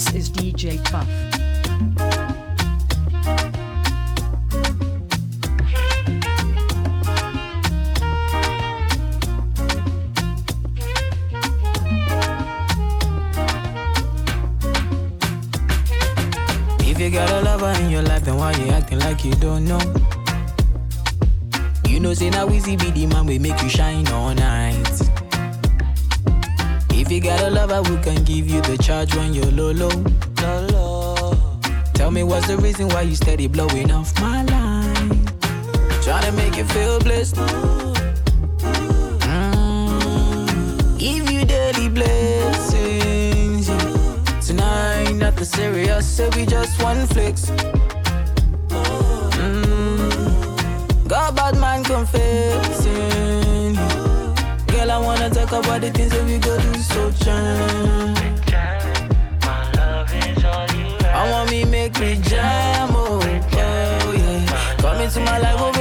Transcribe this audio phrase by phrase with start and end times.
[0.00, 1.06] This is DJ Puff.
[16.80, 19.66] If you got a lover in your life, then why you acting like you don't
[19.66, 19.80] know?
[21.86, 25.19] You know, say now easy be the man we make you shine all night.
[27.10, 29.90] If you got a lover who can give you the charge when you're low, low,
[30.70, 31.58] low.
[31.92, 35.26] Tell me what's the reason why you steady blowing off my line?
[36.04, 37.34] Trying to make you feel blessed.
[39.26, 40.98] Mm.
[41.00, 43.68] Give you daily blessings.
[43.68, 44.40] yeah.
[44.40, 47.50] Tonight, nothing serious, so we just one flex.
[49.40, 51.08] Mm.
[51.08, 52.79] Got bad man confessing.
[55.00, 58.14] I wanna talk about the things that we go do so jam.
[61.12, 64.76] I want me make me jam, oh, oh yeah.
[64.76, 65.72] Come into my life, oh,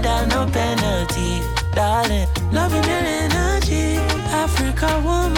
[0.00, 1.40] medal, no penalty.
[1.74, 3.96] Darling, loving your energy,
[4.30, 5.36] Africa woman.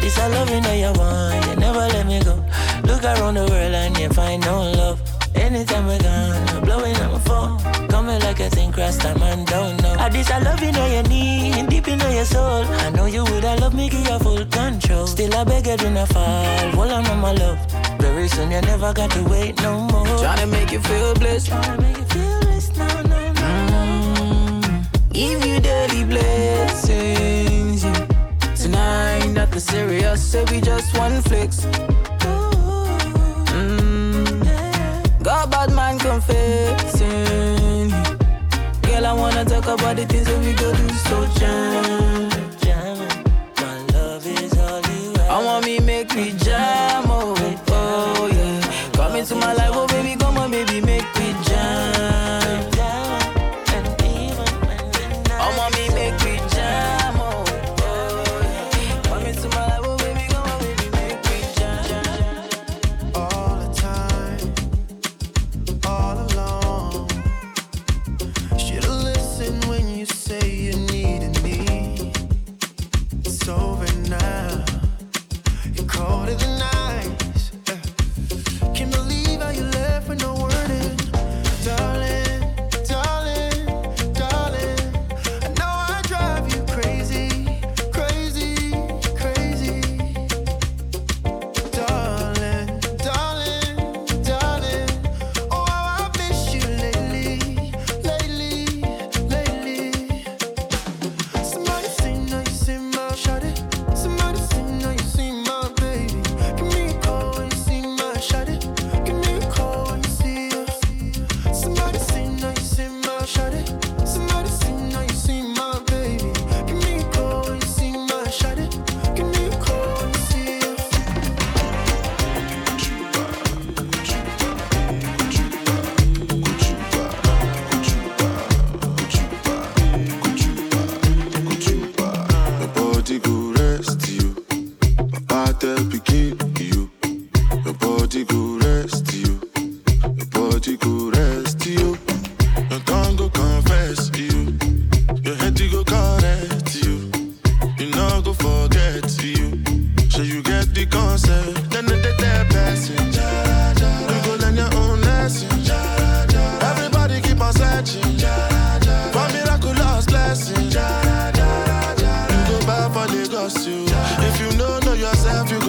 [0.00, 2.34] This, I love you, know you want, you never let me go.
[2.82, 5.00] Look around the world and you find no love.
[5.36, 7.88] Anytime we're gone, I'm blowing on my phone.
[7.88, 9.94] Coming like a thing, cross time and don't know.
[10.00, 12.64] At this, I love you, know your need, deep in your soul.
[12.84, 15.06] I know you would, I love me, give you full control.
[15.06, 16.70] Still, I beg you, do not fall.
[16.72, 17.58] Hold on, on my love.
[18.00, 20.18] Very soon, you never got to wait no more.
[20.18, 21.50] Trying to make you feel blessed.
[21.50, 22.41] Tryna make you feel
[25.12, 27.84] Give you daily blessings.
[27.84, 28.06] yeah.
[28.54, 31.66] Tonight, nothing serious, so we just one flex.
[33.52, 35.22] Mm.
[35.22, 37.90] Got bad man confessing.
[38.82, 42.31] Girl, I wanna talk about the things that we go do so jam.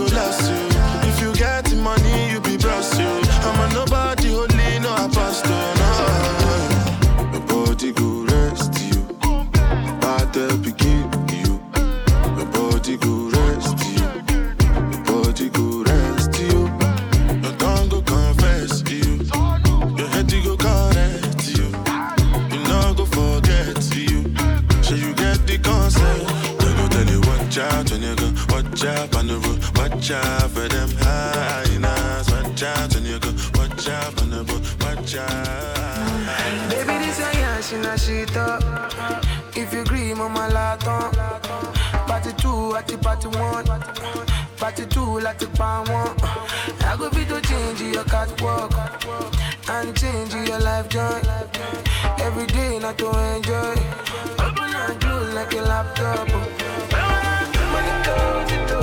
[0.09, 0.72] Go you
[30.13, 32.29] out for them hyenas.
[32.31, 34.63] Watch out when you go watch out on the road.
[34.81, 36.69] Watch out.
[36.69, 38.63] Baby, this a your she na shit up.
[39.55, 41.11] If you agree, mama laton.
[42.07, 43.65] Party two at the party one.
[44.57, 46.15] Party two like the pan one.
[46.85, 48.73] I go be to change your catwalk
[49.69, 51.21] and change your life joy.
[52.19, 53.75] Every day not to enjoy.
[54.39, 56.27] Open and close like a laptop.
[57.73, 58.79] Money comes to do,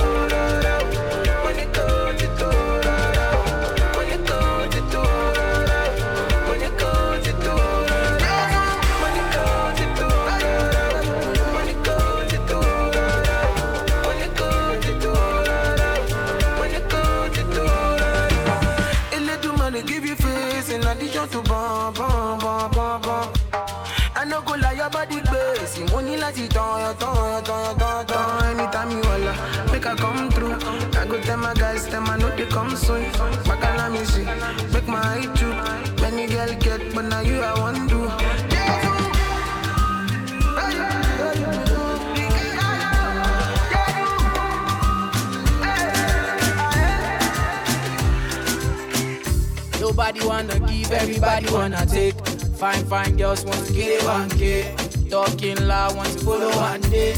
[50.11, 52.15] Nobody wanna give, everybody wanna take.
[52.57, 55.09] Fine, fine girls want to get it 1K.
[55.09, 57.13] Talking loud, want to follow one day.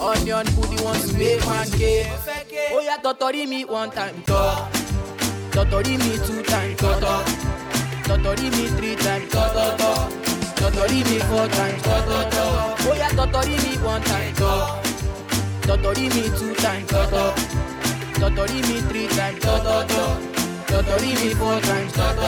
[0.00, 2.08] Onion booty wants to make 1K.
[2.72, 4.72] Oh yeah, totori me one time, talk.
[5.52, 7.26] Totori me two time, talk.
[8.08, 9.52] Totori me three time, talk.
[10.56, 12.06] Totori me four times, talk.
[12.08, 14.82] Oh yeah, totori me one time, talk.
[15.68, 17.36] Totori me two time, talk.
[18.16, 20.27] Totori me three talk, talk, talk.
[20.68, 22.18] Totori me four times, ten.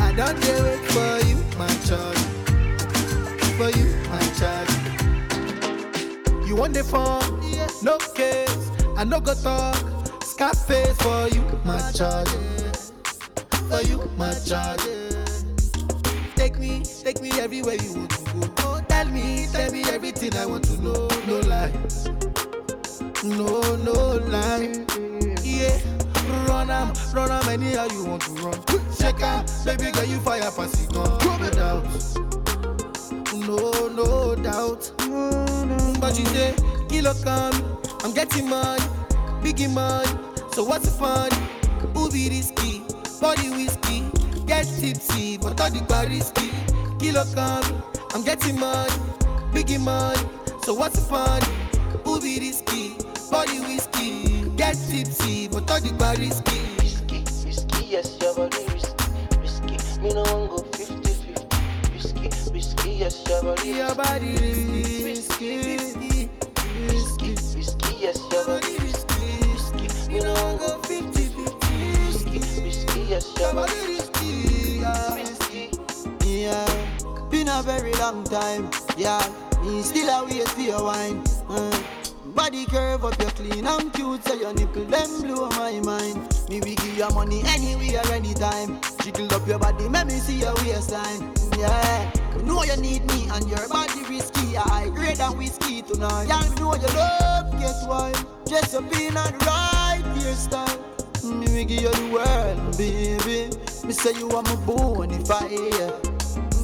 [0.00, 2.18] I don't dare wait for you, my child.
[3.56, 4.68] For you, my child.
[6.46, 7.22] You want the fun?
[7.82, 8.70] No case.
[8.96, 9.95] I no go talk.
[10.36, 12.28] Scarface for you, my child.
[13.70, 14.82] For you, my child.
[16.34, 18.52] Take me, take me everywhere you want to go.
[18.58, 21.08] Oh, tell me, tell me everything I want to know.
[21.26, 22.04] No lies.
[23.24, 24.84] No, no lie.
[25.42, 25.78] Yeah,
[26.46, 28.60] run am, run am anyhow you want to run.
[28.98, 31.18] Check out, baby girl, you fire pass it gun.
[31.40, 31.86] No doubt,
[33.32, 34.92] no, no doubt.
[35.98, 36.54] But you say,
[36.90, 38.84] kilo come, I'm getting money,
[39.46, 40.10] biggie money.
[40.52, 41.30] So what's the fun?
[41.94, 42.82] Who be risky?
[43.20, 44.02] Body whiskey,
[44.44, 46.50] get tipsy, but all the bar risky.
[46.98, 47.82] Kilo come,
[48.12, 48.90] I'm getting money,
[49.52, 50.20] biggie money.
[50.64, 51.40] So what's the fun?
[52.04, 52.96] Who be risky?
[53.30, 56.58] Body whiskey, get tipsy, but all the bar risky.
[56.82, 59.06] Risky, risky, yes, your body risky,
[59.40, 60.00] risky.
[60.00, 61.94] Me no one go 50-50.
[61.94, 64.32] Risky, risky, yes, your body Your body
[65.04, 66.30] risky, risky,
[66.90, 68.75] risky, risky, yes, your body risky,
[70.20, 70.24] risky.
[70.24, 72.06] Me no go 50-50.
[72.06, 74.80] risky, risky, yes, Your your body body risky,
[75.16, 75.70] risky.
[76.24, 78.70] Yeah, been a very long time.
[78.96, 79.22] Yeah,
[79.62, 81.22] me still a wait for your wine.
[82.34, 86.34] Body curve up, you clean and cute, so your nipple them blow my mind.
[86.50, 88.80] Me we give you money anywhere, anytime.
[89.02, 91.32] Jiggle up your body, make me see your waistline.
[91.58, 94.56] Yeah, you know you need me and your body risky.
[94.56, 96.28] I grade than whiskey tonight.
[96.28, 98.12] Me know you love, guess why?
[98.98, 100.78] In a right hairstyle.
[101.24, 103.50] Me we give you the world, baby.
[103.86, 105.92] Me say you are my bonfire.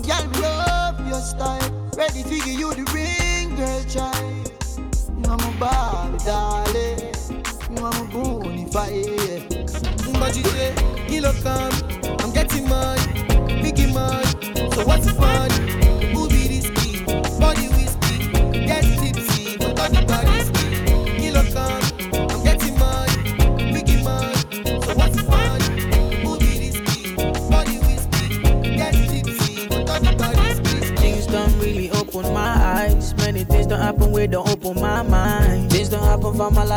[0.06, 1.90] Girl, me love your style.
[1.96, 4.52] Ready to give you the ring, girl, child.
[5.18, 7.12] You are my Barbie, darling.
[7.70, 9.62] You are my bonfire.
[10.18, 10.74] But you say,
[11.42, 11.72] come,
[12.20, 13.02] I'm getting money,
[13.62, 14.21] biggie money.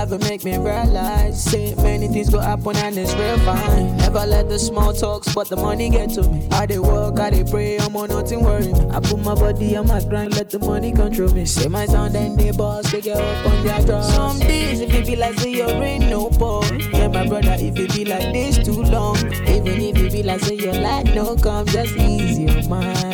[0.05, 1.43] Life, but make me realize.
[1.43, 3.97] Say many things go happen and it's real fine.
[3.97, 6.47] Never let the small talks, but the money get to me.
[6.51, 8.71] I dey work, I dey pray, I'm on nothing worry.
[8.91, 11.45] I put my body on my grind, let the money control me.
[11.45, 14.13] Say my sound and they boss, they get up on their drums.
[14.13, 16.65] Some days if it be like say you're in no ball.
[16.91, 19.17] Yeah, my brother, if it be like this too long.
[19.47, 23.04] Even if it be like say your light no come, just ease your mind.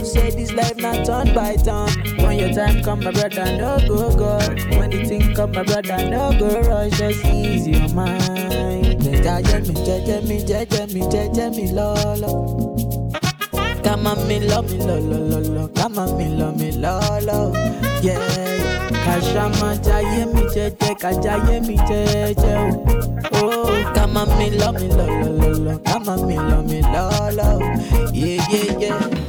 [0.00, 1.90] You say this life not turn by turn.
[2.24, 4.38] When your time come, my brother, no go go.
[4.78, 6.96] When the thing come, my brother, no go rush.
[6.96, 9.02] Just ease your mind.
[9.02, 12.74] Jaja me, jaja me, jaja me, jaja me, lolo.
[13.84, 15.68] Come on, me love me, lo, lo, lo, lo.
[15.68, 17.52] Come on, me love me, lo, lo.
[18.00, 18.16] Yeah.
[19.04, 22.56] Kashama jaye mi jeje, kajaye mi jeje.
[23.34, 23.92] Oh, oh.
[23.94, 25.78] come on, me love me, lo, lo, lo, lo.
[25.80, 27.58] Come on, me love me, lo, lo.
[28.14, 29.19] Yeah, yeah, yeah.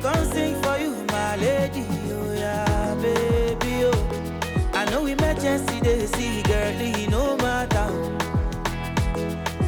[0.00, 1.84] Come sing for you, my lady.
[2.12, 3.84] Oh yeah, baby.
[3.84, 7.88] Oh, I know emergency they see, girlie, no matter.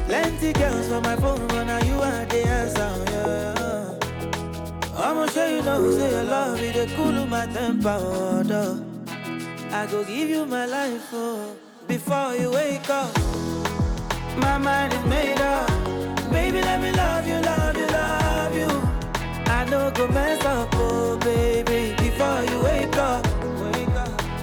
[0.06, 5.04] Plenty girls for my phone, but now you are the answer, yeah.
[5.04, 8.84] I'ma show you know, say your love it, dey cool of my temper, oh.
[9.70, 11.56] I go give you my life, oh,
[11.88, 13.16] before you wake up.
[14.36, 15.68] My mind is made up.
[16.30, 17.91] Baby, let me love you, love you.
[19.62, 23.24] I know go mess up, oh, baby, before you wake up.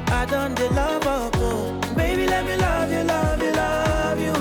[0.09, 1.77] I done the love up, oh.
[1.93, 4.33] Baby, let me love you, love you, love you.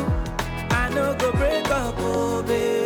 [0.70, 2.77] I know go break up, oh, baby,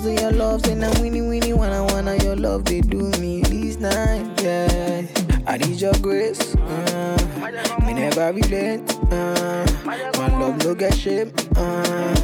[0.00, 3.42] I'ma say your love, say now winnie winnie wanna wanna your love they do me
[3.42, 4.40] this night.
[4.40, 5.02] Yeah,
[5.46, 6.54] I need your grace.
[6.54, 8.96] Uh, me never relent.
[9.12, 11.30] Uh, my love no get shame.
[11.54, 12.14] Uh,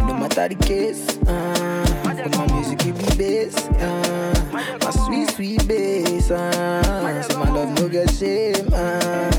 [0.00, 1.16] no matter the case.
[1.28, 1.86] Uh,
[2.24, 3.56] with my music it me bass.
[3.78, 6.30] Uh, my sweet sweet bass.
[6.30, 8.68] Uh, so my love no get shame.
[8.72, 9.30] Uh,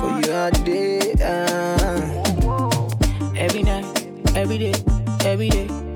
[0.00, 1.12] for you all day.
[1.20, 2.88] Uh,
[3.36, 3.84] every night,
[4.34, 4.74] every day,
[5.26, 5.89] every day.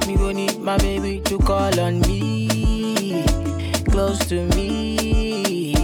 [0.65, 3.23] Me my baby to call on me,
[3.91, 5.75] close to me.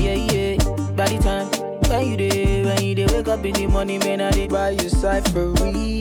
[0.00, 0.56] Yeah, yeah.
[0.96, 1.48] By the time
[1.90, 4.70] when you day, when you day, wake up in the morning, man, I did buy
[4.70, 6.00] you cyphery,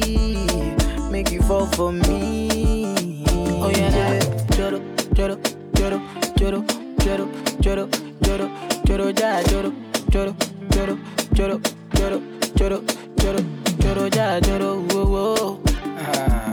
[1.12, 3.26] make you fall for me.
[3.62, 4.20] Oh yeah, yeah.
[4.56, 4.80] Joro,
[5.14, 5.38] joro,
[5.76, 6.00] joro,
[6.38, 6.64] joro,
[7.10, 7.28] joro,
[7.60, 7.90] joro,
[8.22, 8.50] joro,
[8.86, 9.74] joro, ja, joro,
[10.10, 10.34] joro,
[10.72, 10.98] joro,
[11.34, 11.60] joro,
[11.94, 12.22] joro,
[12.56, 12.82] joro,
[13.18, 13.40] joro,
[13.80, 15.60] joro, ja, joro, whoa, whoa.
[15.98, 16.53] Ah,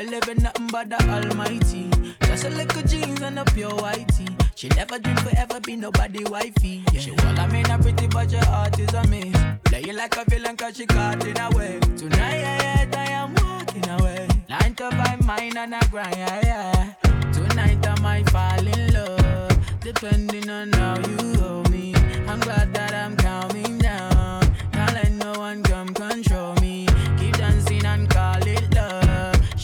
[0.00, 1.90] In nothing but the Almighty.
[2.22, 4.28] Just a little jeans and a pure whitey.
[4.54, 6.82] She never dream forever be nobody wifey.
[6.90, 7.00] Yeah.
[7.00, 9.36] She wanna me not pretty, but your heart is a miss.
[9.64, 11.78] Play you like a villain cause she caught in a way.
[11.98, 14.26] Tonight, yeah, I am walking away.
[14.48, 17.30] Nine to five, mine and I grind, yeah, yeah.
[17.32, 19.58] Tonight I might fall in love.
[19.80, 21.94] Depending on how you hold me.
[22.26, 24.50] I'm glad that I'm calming down.
[24.72, 26.59] Can't let no one come control me.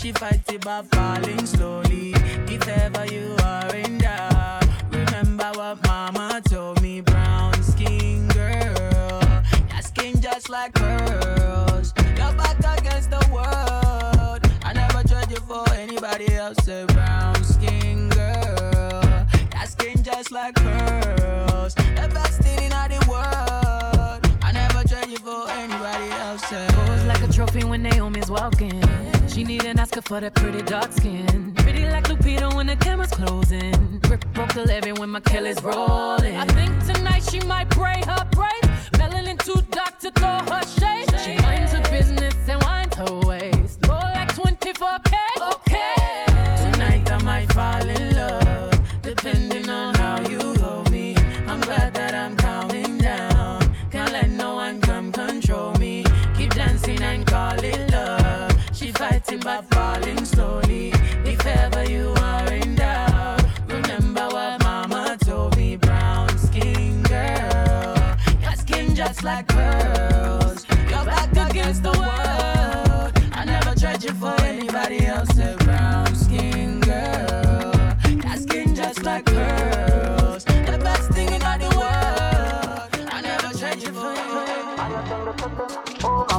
[0.06, 2.12] She fights it by falling slowly.
[2.46, 7.00] If ever you are in doubt, remember what mama told me.
[7.00, 9.20] Brown skin girl,
[9.68, 11.92] your skin just like pearls.
[12.16, 14.48] Your back against the world.
[14.62, 16.58] I never trade you for anybody else.
[16.62, 21.74] Say brown skin girl, your skin just like pearls.
[21.74, 24.24] The best thing in the world.
[24.40, 26.44] I never charge it for anybody else.
[26.44, 29.15] Pose like a trophy when Naomi's walking.
[29.36, 31.52] She need an Oscar for that pretty dark skin.
[31.56, 34.00] Pretty like Lupita when the camera's closing.
[34.08, 36.36] Rip broke the levee when my killer's rolling.
[36.36, 38.88] I think tonight she might braid her braids.
[38.92, 41.20] Melanin too dark to throw her shade.
[41.20, 43.55] She minds her business and winds her waist.
[59.26, 60.90] Fighting but falling slowly.
[61.24, 65.76] If ever you are in doubt, remember what mama told me.
[65.76, 70.64] Brown skin girl, your skin just like pearls.
[70.88, 73.12] Your back against the world.
[73.32, 75.32] I never tried you for anybody else.
[75.64, 77.72] Brown skin girl,
[78.22, 79.95] your skin just like pearls.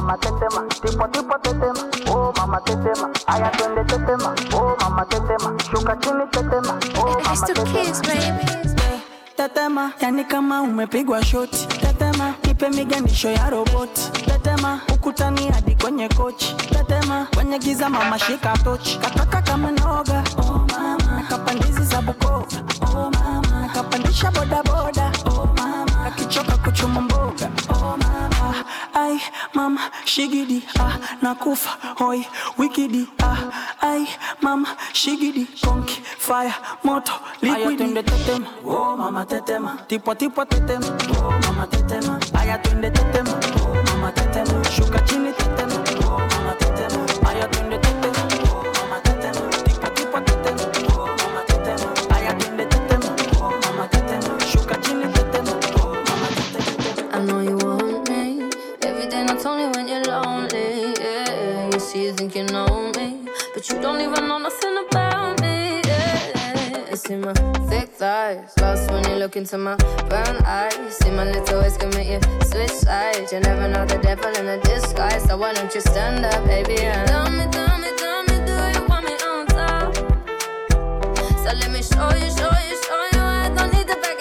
[0.08, 5.96] Mama tetema, tipo tipo tetema, oh mama tetema, aya twende tetema, oh mama tetema, shuka
[5.96, 9.00] chini tetema, oh mama tetema.
[9.36, 11.66] Tetema, yani kama umepigwa shoti.
[11.66, 14.10] Tetema, nipe miganisho ya roboti.
[14.26, 16.54] Tetema, ukutani hadi kwenye kochi.
[16.56, 18.98] Tetema, kwenye giza mama shika tochi.
[18.98, 20.98] Kataka kama noga, oh mama.
[21.16, 22.46] Nakapandizi za Bukoba,
[22.96, 23.60] oh mama.
[23.60, 26.06] Nakapandisha boda boda, oh mama.
[26.06, 27.57] Akichoka kuchuma mboga, mama.
[28.98, 29.20] Ai,
[29.54, 32.26] mama, shigidi, ah, nakufa, hoi,
[32.58, 33.38] wikidi, ah.
[33.80, 34.08] Ai,
[34.42, 36.52] mama, shigidi, konki, fire,
[36.84, 37.12] moto,
[37.42, 37.84] liquidi.
[37.84, 39.78] Aya tetema, oh mama tetema.
[39.88, 40.86] Tipo tipo tetema,
[41.22, 42.18] oh mama tetema.
[42.40, 44.64] Aya twende tetema, oh mama tetema.
[44.74, 45.47] Shuka chini tetema,
[63.70, 65.80] you don't even know nothing about me.
[65.84, 67.32] Yeah, see my
[67.68, 69.76] thick thighs, lost when you look into my
[70.08, 70.96] brown eyes.
[70.98, 73.32] See my little ways make you switch sides.
[73.32, 76.78] You never know the devil in a disguise, so why don't you stand up, baby?
[76.80, 79.94] And tell me, tell me, tell me, do you want me on top?
[81.42, 83.22] So let me show you, show you, show you.
[83.22, 84.17] I don't need to back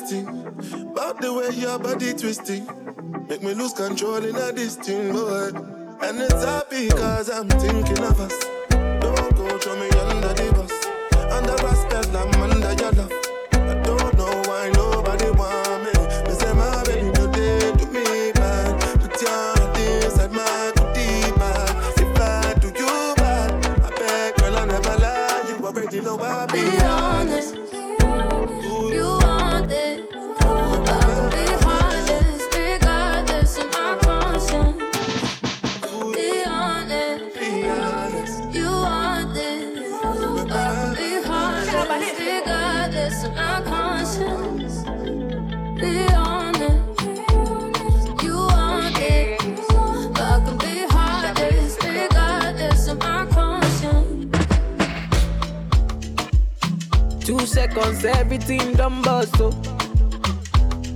[0.00, 2.66] them majesty About the way your body twisting.
[3.28, 5.50] Make me lose control in a this thing, boy
[6.02, 8.38] And it's happy cause I'm thinking of us.
[8.70, 10.72] Don't go throw me under the bus.
[11.32, 13.12] Under respect, I'm under your love.
[13.52, 15.92] I don't know why nobody want me.
[16.32, 18.32] Say my baby to me
[19.00, 19.54] Put your
[21.36, 21.52] my
[21.96, 25.44] If I do you bad I beg girl I never lie.
[25.48, 27.11] You I Be
[57.74, 59.50] seconds, everything done bust, oh.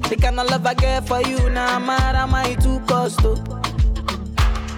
[0.09, 3.21] The kind of love I get for you, now nah, mad am I too cost,
[3.25, 3.37] oh.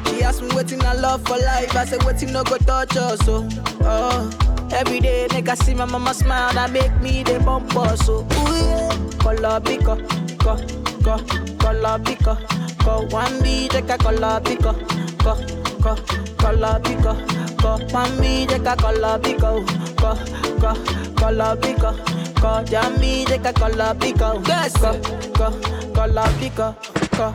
[0.07, 3.21] She asked me waiting I love for life, I said waiting no go touch us,
[3.29, 3.49] oh.
[3.83, 4.31] oh.
[4.73, 8.21] Every day, nigga see my mama smile, that make me the bump us, oh.
[8.23, 9.19] Ooh, yeah.
[9.19, 9.97] Color pico,
[10.39, 10.57] co,
[11.03, 11.19] co,
[11.59, 12.37] color pico,
[12.81, 13.07] co.
[13.11, 14.73] One B, take a color pico,
[15.19, 15.35] co,
[15.83, 15.97] co,
[16.37, 17.15] color pico,
[17.59, 17.77] co.
[17.93, 19.65] One B, take a color pico,
[19.97, 20.15] co,
[20.61, 20.75] co,
[21.19, 21.93] color pico,
[22.41, 22.63] co.
[22.65, 24.99] Jammy, take a color pico, yes, co,
[25.35, 25.51] co,
[25.93, 26.75] color pico,
[27.13, 27.35] co.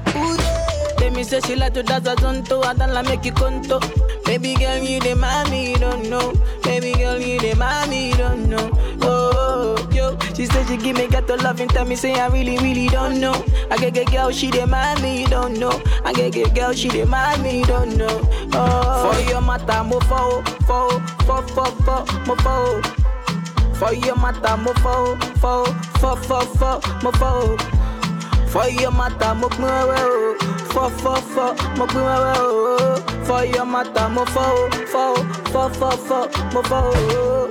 [0.97, 3.79] Tell me say she like to dance a zonto, I don't like make you conto.
[4.25, 6.33] Baby girl, you the mommy, you don't know.
[6.63, 8.69] Baby girl, you the mommy, you don't know.
[9.01, 12.27] Oh, oh, yo, she said she give me ghetto love and tell me say I
[12.27, 13.33] really, really don't know.
[13.69, 15.81] I get get girl, she the mommy, you don't know.
[16.05, 18.21] I get get girl, she the mommy, you don't know.
[18.53, 23.02] Oh, for your matter, mo fo, fo, fo, fo, fo, mo fo.
[23.79, 25.65] For your matter, mo fo, fo,
[25.99, 27.57] fo, fo, fo, mo fo.
[28.47, 30.35] For your matter, mo wewe o.
[30.73, 32.97] Fo, fo, fo, mo wewe o.
[33.25, 35.15] For your matter, mo fo, fo,
[35.51, 37.49] fo, fo, fo, mo fo.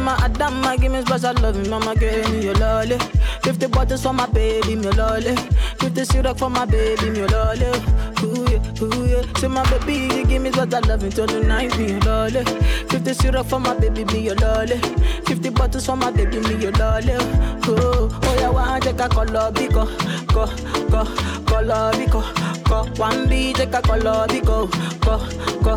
[0.00, 2.96] My Adama, give me special love, mama give me your lolly.
[3.42, 5.36] Fifty bottles for my baby, me lolly.
[5.78, 7.66] Fifty syrup for my baby, me lolly.
[8.22, 9.22] Ooh yeah, ooh yeah.
[9.38, 12.44] Say my baby, you give me special love until the night, me your lolly.
[12.88, 14.76] Fifty syrup for my baby, me your lolly.
[15.26, 17.14] Fifty bottles for my baby, me your lolly.
[17.66, 19.86] Oh, oh yeah, one take a color biko,
[20.28, 20.46] go,
[20.90, 21.04] go,
[21.46, 22.22] color biko,
[22.68, 22.84] go.
[23.00, 24.68] One B take a color biko,
[25.00, 25.18] go,
[25.62, 25.76] go,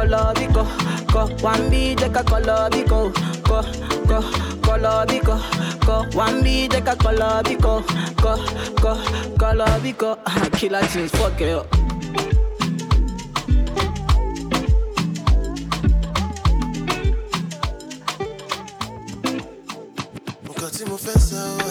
[0.00, 0.64] color biko,
[1.12, 1.26] go.
[1.44, 3.12] One B take a color biko,
[3.44, 3.60] go,
[4.08, 4.20] go,
[4.62, 5.36] color biko,
[5.84, 6.18] go.
[6.18, 7.82] One B take a color biko,
[8.16, 8.36] go,
[8.80, 10.16] go, color biko.
[10.52, 11.66] Killer things, fuck it up.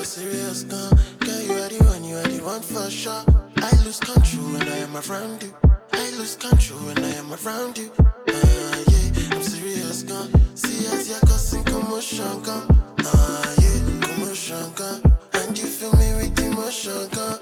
[0.03, 0.89] Serious gan.
[1.19, 3.23] Girl, you are the one, you are the one for sure.
[3.57, 5.53] I lose control when I am around you.
[5.99, 7.91] I lose control when I am around you.
[7.99, 10.29] Uh, yeah, I'm serious gan.
[10.55, 12.63] See as you're causing commotion gan.
[13.05, 15.01] Uh, yeah, commotion gan.
[15.33, 17.38] And you fill me with emotion gan.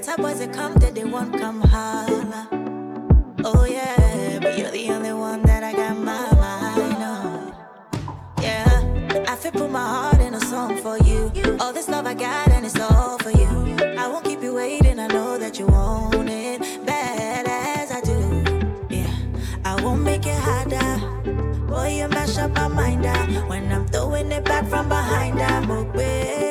[0.00, 2.48] Better boys they come, then they won't come holla.
[3.44, 7.54] Oh yeah, but you're the only one that I got my mind on.
[8.40, 11.30] Yeah, I feel put my heart in a song for you.
[11.60, 13.76] All this love I got and it's all for you.
[13.98, 14.98] I won't keep you waiting.
[14.98, 18.64] I know that you want it bad as I do.
[18.88, 19.14] Yeah,
[19.66, 21.66] I won't make it harder.
[21.66, 23.26] Boy, you mash up my mind ah.
[23.48, 25.42] when I'm throwing it back from behind.
[25.42, 26.49] I'm If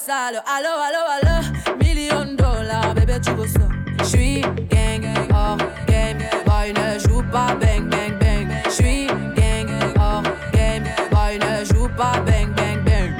[0.00, 3.66] sale, allo allo allo, million dollars, bébé tu veux ça?
[4.04, 8.48] J'suis gang, hors game, boy ne joue pas bang bang bang.
[8.70, 13.10] J'suis gang, hors game, boy ne joue pas bang bang bang.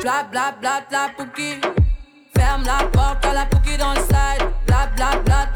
[0.00, 0.54] Bla bla
[0.88, 1.10] bla.
[2.34, 4.46] Ferme la porte à la pouki dans le side.
[4.66, 5.48] Bla bla bla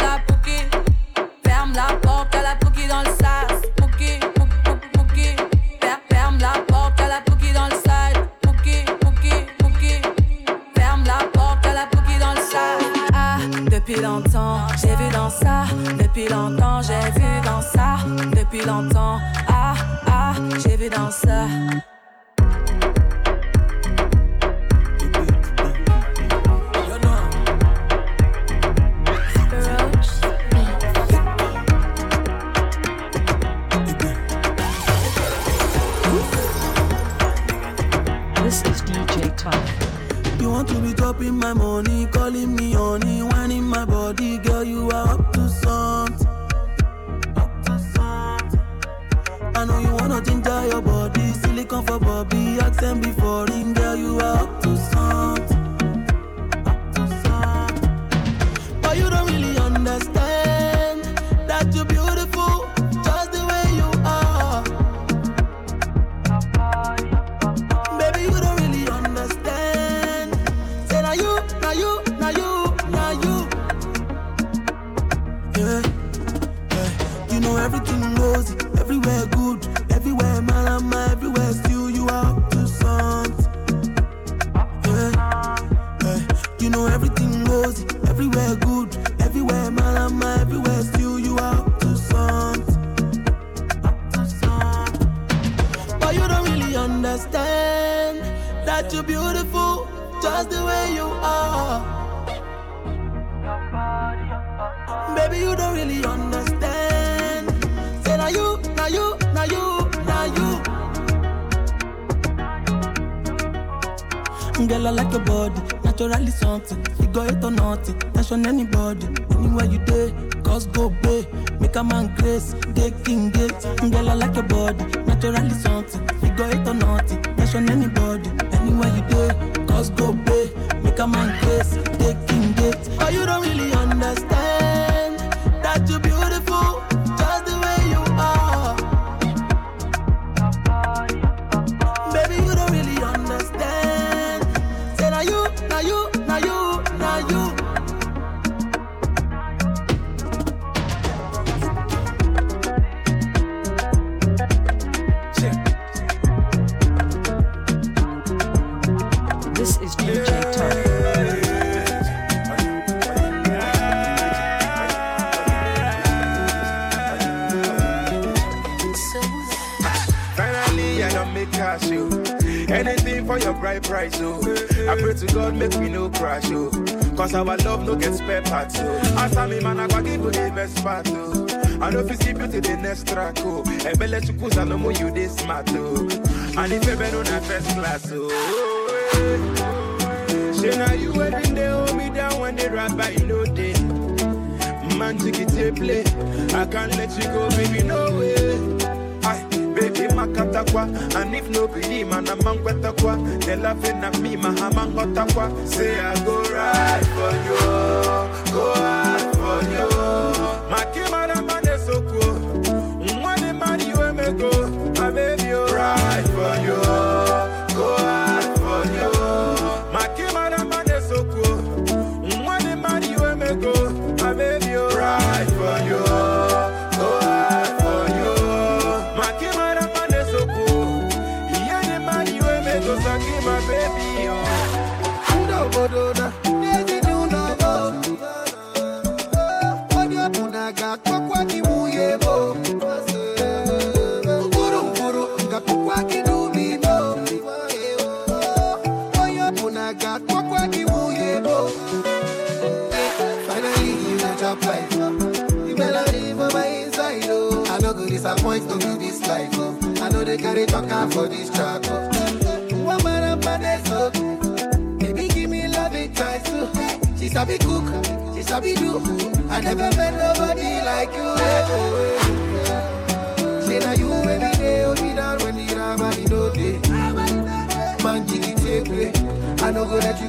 [18.54, 19.13] Depuis longtemps,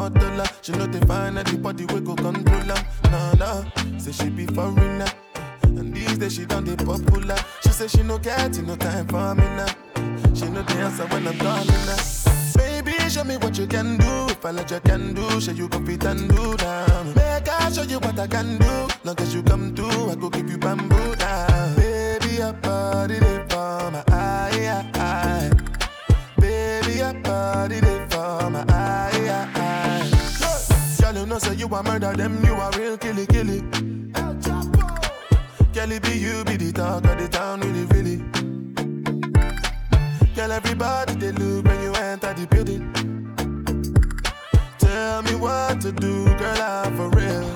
[0.00, 0.46] more dollar.
[0.62, 2.82] She know they find anybody we go control her.
[3.10, 5.10] Nah nah, say she be foreigner.
[5.64, 7.36] And these days she done the popular.
[7.62, 9.72] She say she no get no time for me now.
[10.34, 11.98] She know the answer when I'm calling her.
[12.56, 14.12] Baby, show me what you can do.
[14.34, 17.14] If I let you can do, show you go fit and do down.
[17.14, 18.72] Make I show you what I can do.
[19.04, 21.76] Long as you come through, I go give you bamboo down.
[21.76, 25.50] Baby, your body they for my eye, eye.
[26.38, 29.59] Baby, your body they for my eye, eye,
[31.30, 33.62] know say you a murder them, you a real killy killy.
[35.72, 38.16] It be you be the talk of the town, really, really.
[40.34, 42.82] Girl, everybody they look when you enter the building.
[44.78, 47.46] Tell me what to do, girl, I'm for real.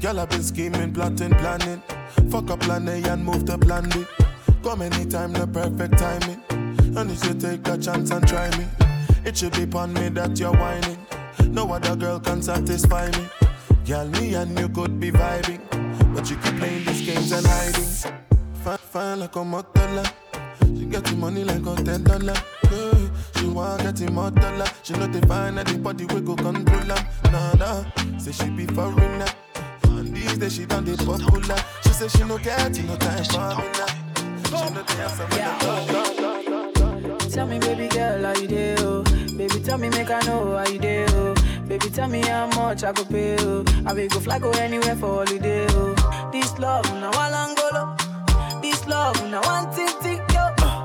[0.00, 1.82] Girl, I've been scheming, plotting, planning.
[2.30, 4.04] Fuck up plan A and move to plan B.
[4.62, 6.40] Come anytime, the perfect timing.
[6.96, 8.66] And if you take a chance and try me.
[9.24, 10.98] It should be upon me that you're whining.
[11.48, 13.28] No other girl can satisfy me.
[13.86, 15.60] Girl, me and you could be vibing.
[16.14, 18.14] But you keep playing these games and hiding.
[18.62, 20.04] Fine, fine like a motola.
[20.78, 22.34] She get the money like a ten dollar.
[22.70, 24.66] Yeah, she want get him more dollar.
[24.82, 27.06] She know they find anybody we go control her.
[27.30, 27.84] Nah, nah,
[28.18, 29.26] say she be foreigner.
[29.84, 31.56] And these days she done the popular.
[31.82, 34.04] She say she no get no time for me now.
[34.44, 37.18] She the answer when I call.
[37.30, 39.13] Tell me, baby girl, how you do?
[39.36, 41.04] Baby, tell me, make I know how you do.
[41.08, 41.34] Oh?
[41.66, 43.36] Baby, tell me how much I could pay.
[43.40, 43.64] Oh?
[43.84, 45.66] I will go fly go anywhere for holiday.
[45.70, 46.30] Oh?
[46.30, 48.62] This love, now angolo.
[48.62, 49.64] This love, now one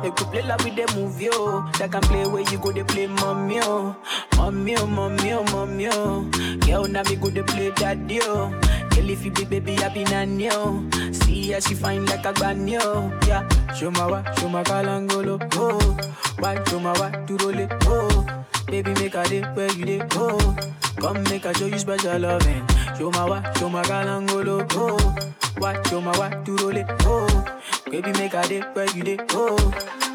[0.04, 0.10] yo.
[0.10, 1.70] Make you play like with the movie, oh.
[1.78, 3.96] That can play where you go, they play mommy, oh.
[4.38, 6.24] Mommy, oh, mommy, oh, mommy, oh.
[6.66, 8.50] Girl, now me go, they play daddy, oh.
[8.92, 10.84] Girl, if you be baby, I be nanny, oh.
[11.12, 13.12] See how she fine like a granny, oh.
[13.28, 15.98] Yeah, show my wa, show my kalangolo, oh.
[16.40, 18.26] Why, show my wa, to roll it, oh.
[18.68, 20.56] Baby, make a day where you day, oh.
[21.00, 22.68] Come make a show you special loving.
[22.98, 25.32] Show my wa, show my kalangolo, oh.
[25.58, 27.46] Why, show my wa, to roll it, oh.
[27.92, 29.58] Baby, make a day where you day, oh.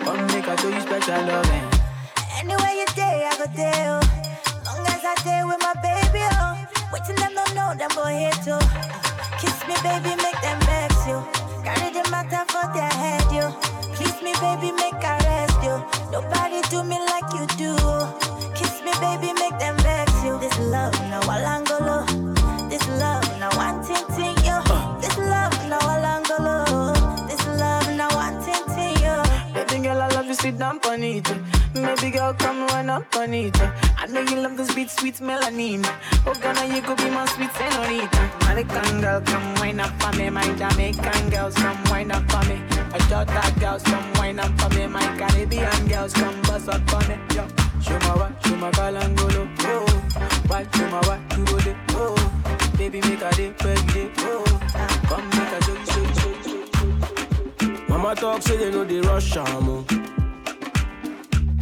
[0.05, 1.67] Come make a show you special loving.
[2.39, 3.99] Anywhere you day, I go there.
[3.99, 4.03] Oh.
[4.67, 6.55] Long as I stay with my baby, oh.
[6.93, 8.59] Waiting them don't know, them go here too.
[9.43, 11.19] Kiss me, baby, make them vex you.
[11.67, 13.47] Carry the matter for their head, you.
[13.99, 15.77] Please me, baby, make I rest you.
[16.15, 17.75] Nobody do me like you do.
[18.55, 20.39] Kiss me, baby, make them vex you.
[20.39, 22.07] This love, no walangolo.
[22.07, 22.14] This
[30.45, 31.27] sit down on it.
[31.75, 33.57] Maybe girl, come run up on it.
[33.97, 35.83] I know you love this beat, sweet melanin.
[36.27, 38.31] Oh, Ghana, you could be my sweet senorita.
[38.43, 40.29] American girl, come wine up for me.
[40.29, 42.57] My Jamaican girls, come wine up for me.
[42.93, 44.87] My Jota girls, come wine up for me.
[44.87, 47.17] My Caribbean girls, come bust up on me.
[47.35, 47.45] Yo,
[47.81, 49.49] show my what, show my kalangolo.
[49.61, 49.87] Oh,
[50.49, 50.65] why,
[51.09, 51.77] what, you roll it.
[52.01, 52.15] Oh,
[52.77, 53.51] baby, make a day,
[53.95, 54.11] day.
[54.19, 54.45] Oh,
[55.09, 56.35] come make a show show show
[56.77, 57.89] show.
[57.89, 60.04] Mama talk say they know they rush am oh.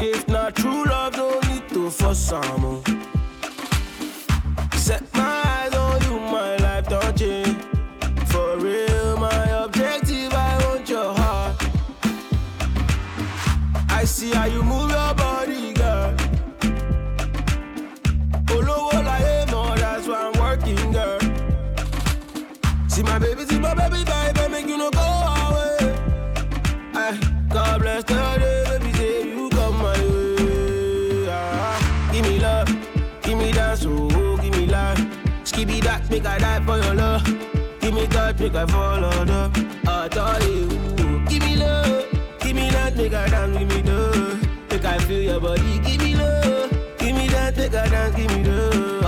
[0.04, 2.82] If not true love, no need to am oh.
[4.74, 7.56] Set my eyes on you, my life don't change.
[8.26, 11.54] For real, my objective, I want your heart.
[13.90, 14.90] I see how you move
[36.94, 37.24] Love.
[37.81, 39.50] Give me touch, make I follow under.
[39.87, 40.68] I tell you,
[41.26, 42.05] give me love,
[42.40, 44.70] give me that, make I dance, give me love.
[44.70, 48.31] Make I feel your body, give me love, give me that, make I dance, give
[48.31, 49.01] me love.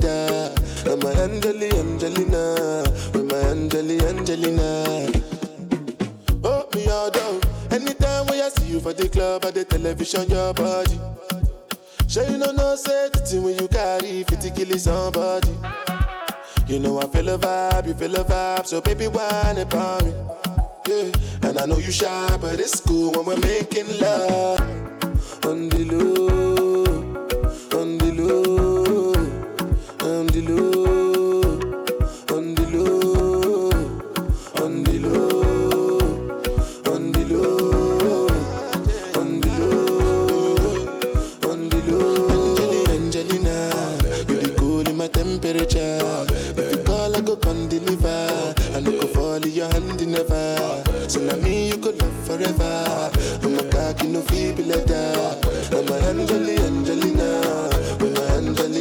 [0.00, 0.54] Canada.
[0.84, 2.82] With my Angeli Angelina,
[3.12, 5.12] with my Angeli Angelina.
[6.42, 7.40] Oh, me all down.
[7.70, 10.98] Anytime when I see you for the club or the television, your body.
[12.08, 15.52] Sure you know no say, the thing when you carry 50 kill somebody.
[16.66, 20.12] You know I feel a vibe, you feel a vibe, so baby whine about me.
[20.88, 21.12] Yeah.
[21.42, 24.60] And I know you shy, but it's cool when we're making love
[25.44, 26.49] on the low.
[54.02, 55.70] You know feel be like that.
[55.70, 56.70] Now my Angelina,
[58.00, 58.80] my Angelina.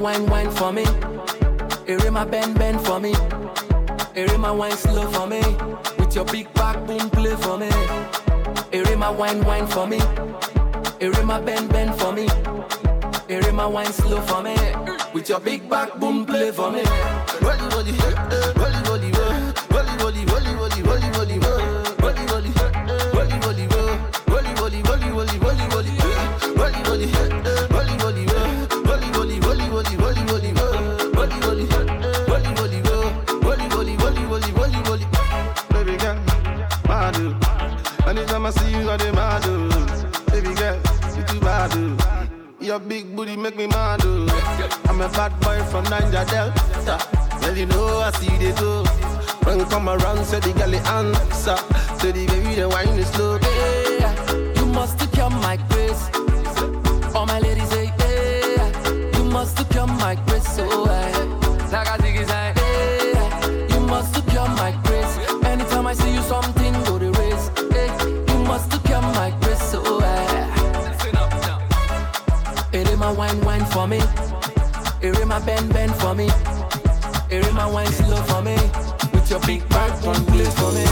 [0.00, 0.84] Wine, wine for me.
[1.88, 3.14] Ere my bend, bend for me.
[4.14, 5.40] Ere my wine slow for me.
[5.98, 7.68] With your big back, boom, play for me.
[8.72, 9.98] Ere my wine, wine for me.
[11.00, 12.26] Irima bend bend for me.
[13.28, 14.56] Irima wine slow for me.
[15.14, 16.82] With your big back boom play for me.
[17.40, 17.92] Rolly rolly,
[18.56, 19.17] rolly rolly.
[42.78, 44.80] Your big booty make me mad oh.
[44.88, 46.96] I'm a bad boy from Niger Delta.
[47.40, 48.84] Well, you know I see they go.
[49.42, 51.56] When you come around, say the girl the answer.
[51.98, 53.40] Say the baby the wine is slow.
[54.54, 56.08] You must come my grace.
[57.16, 57.67] All my ladies
[73.88, 73.98] me.
[75.00, 76.28] Is my bend, bend for me.
[77.30, 78.56] Is my wine slow for me.
[79.12, 80.87] With your big back on place for me.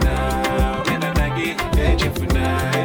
[0.00, 2.77] Now, men are nagi, yeah, Jeff now,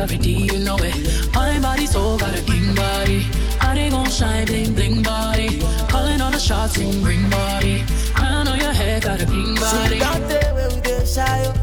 [0.00, 0.94] every day, you know it.
[1.34, 3.26] My body, soul, got a king body.
[3.60, 5.60] I ain't gon' shine, bling, bling body.
[5.88, 7.84] Calling all the shots, sing, ring body.
[8.16, 9.98] I know your head got a king body.
[10.00, 11.59] So that day when we did shy,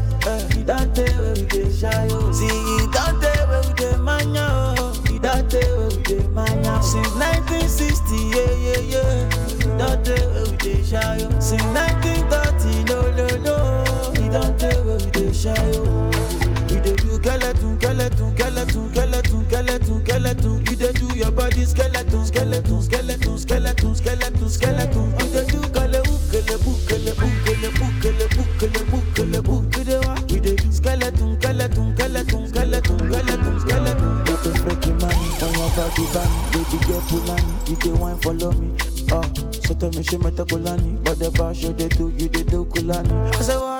[37.08, 38.76] Kulani, if they want follow me.
[39.10, 42.12] Ah, uh, so tell me she met a Kulani, but the bar show they do,
[42.18, 43.34] you they do Kulani.
[43.34, 43.77] I say?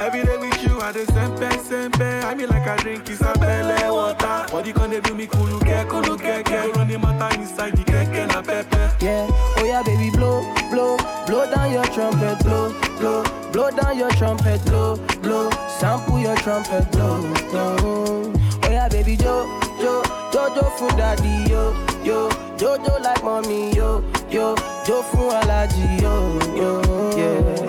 [0.00, 2.24] Every day with you, I the sempe, sempe.
[2.24, 4.46] I mean like I drink is a pele water.
[4.50, 6.66] Body can they do me kuluke, kuluke, ke.
[6.66, 9.04] You run the matter inside the keke na pepe.
[9.04, 10.96] Yeah, oh yeah, baby, blow, blow,
[11.26, 16.90] blow down your trumpet, blow, blow, blow down your trumpet, blow, blow, sample your trumpet,
[16.92, 17.20] blow,
[17.50, 18.32] blow.
[18.62, 19.46] Oh yeah, baby, jo,
[19.80, 21.74] jo, jojo for daddy, yo,
[22.04, 24.54] yo, jojo like mommy, yo, yo,
[24.86, 27.67] jo for allergy, yo, yo, yeah.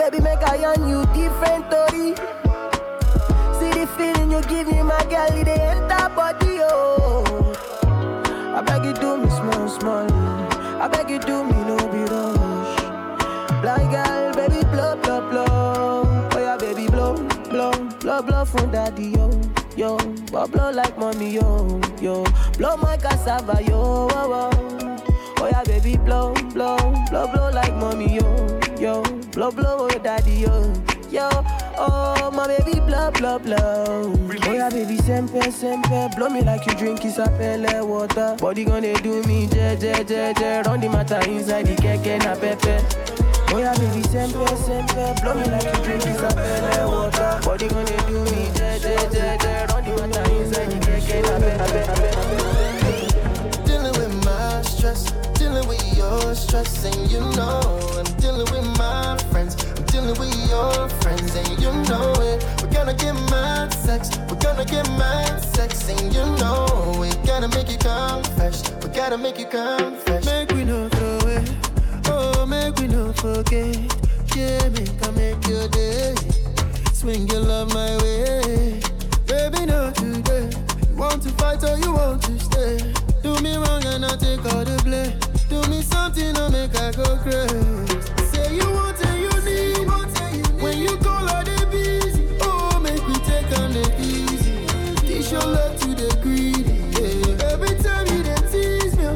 [0.00, 2.14] Baby, make I on you different story.
[3.58, 7.52] See the feeling you give me, my girl, it enter body, oh.
[8.56, 10.10] I beg you do me small, small.
[10.80, 12.80] I beg you do me no be rush.
[13.60, 16.28] Blind girl, baby blow, blow, blow.
[16.32, 17.14] Oh yeah, baby blow,
[17.50, 17.70] blow,
[18.00, 19.30] blow, blow from daddy yo,
[19.76, 19.96] yo.
[20.32, 22.24] But blow like mommy yo, yo.
[22.56, 25.36] Blow my cassava yo, oh, oh.
[25.42, 26.76] Oh yeah, baby blow, blow,
[27.10, 29.02] blow, blow like mommy yo, yo.
[29.32, 30.72] Blow, blow, oh daddy yo,
[31.10, 31.28] yo.
[31.78, 34.12] Oh my baby blow, blow, blow.
[34.46, 36.14] Oh yeah, baby sempe, sempe.
[36.16, 38.36] Blow me like you drink isapele water.
[38.38, 40.62] Body gonna do me je, je, je, je.
[40.66, 42.78] Run the matter inside the keke na pepe.
[43.52, 45.20] Oh yeah, baby sempe, sempe.
[45.22, 47.40] Blow me like you drink isapele water.
[47.44, 49.66] Body gonna do me je, je, je, je.
[49.72, 52.49] Run the matter inside the keke na pepe.
[56.30, 57.60] And you know
[57.98, 59.56] I'm dealing with my friends.
[59.76, 62.46] I'm dealing with your friends, and you know it.
[62.62, 67.48] We're gonna get mad sex, we're gonna get mad sex, and you know we gotta
[67.48, 68.62] make you come fresh.
[68.80, 70.24] We gotta make you come fresh.
[70.24, 71.50] Make we no throw it,
[72.06, 73.76] oh make we no forget.
[74.36, 76.14] Yeah, make I make your day.
[76.92, 78.80] Swing your love my way,
[79.26, 80.48] baby, not today.
[80.90, 82.78] You want to fight or you want to stay?
[83.20, 85.29] Do me wrong and I take all the blame.
[85.70, 87.86] Me something to make I go crazy.
[88.32, 90.60] Say you want and you need.
[90.60, 94.66] When you call her the busy, oh make we take on the easy.
[95.06, 96.74] Teach your love to the greedy.
[96.98, 97.52] Yeah.
[97.52, 99.06] Every time you dey tease me,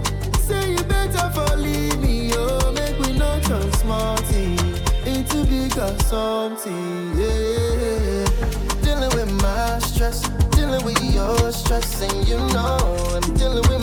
[0.47, 2.31] say you better for leave me.
[2.35, 3.71] Oh make we not turn
[4.29, 4.57] thing
[5.07, 7.19] into bigger something.
[7.19, 8.25] Yeah.
[8.83, 12.79] Dealing with my stress, dealing with your stress, and you know
[13.17, 13.74] I'm dealing with.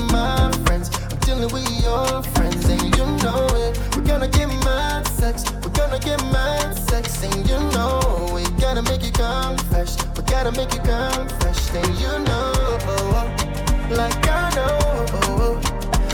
[1.41, 3.79] I'm dealing your friends, and you know it.
[3.95, 8.83] We're gonna get mad sex, we're gonna get mad sex, and you know we gotta
[8.83, 9.95] make you come fresh.
[10.15, 12.77] We gotta make you come fresh, then you know,
[13.89, 15.59] like I know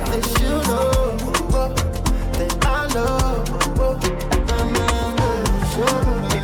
[0.05, 1.17] that you know
[2.37, 3.17] that I know.
[5.77, 6.36] Larry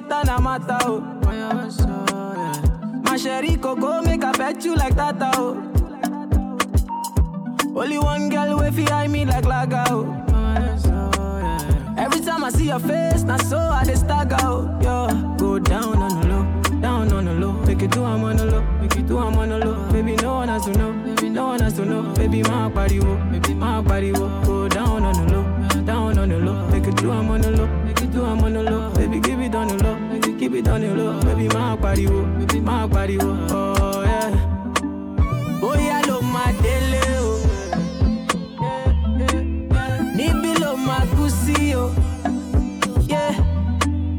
[0.00, 1.00] matter na matter oh.
[3.02, 5.56] My sherry coco make I pet you like that oh.
[7.74, 10.14] Only one girl way fi me like laga oh.
[11.96, 14.68] Every time I see your face, na so I dey stagger oh.
[14.82, 17.52] Yo, go down on the low, down on the low.
[17.66, 19.90] Make it do I'm on the low, make it do I'm on the low.
[19.92, 22.02] Baby no one has to know, baby no one has to know.
[22.14, 24.28] Baby my body wo, baby my body wo.
[24.44, 26.68] Go down on the low, down on the low.
[26.70, 28.90] Make it do I'm on the low, make it do I'm on the low.
[28.94, 29.18] Baby
[30.58, 31.20] it keep it low.
[31.22, 33.30] Baby my body wo, baby my body wo.
[33.50, 34.30] Oh yeah.
[35.60, 36.52] Bóyá ló máa
[40.82, 41.06] máa.
[43.08, 43.32] Yeah.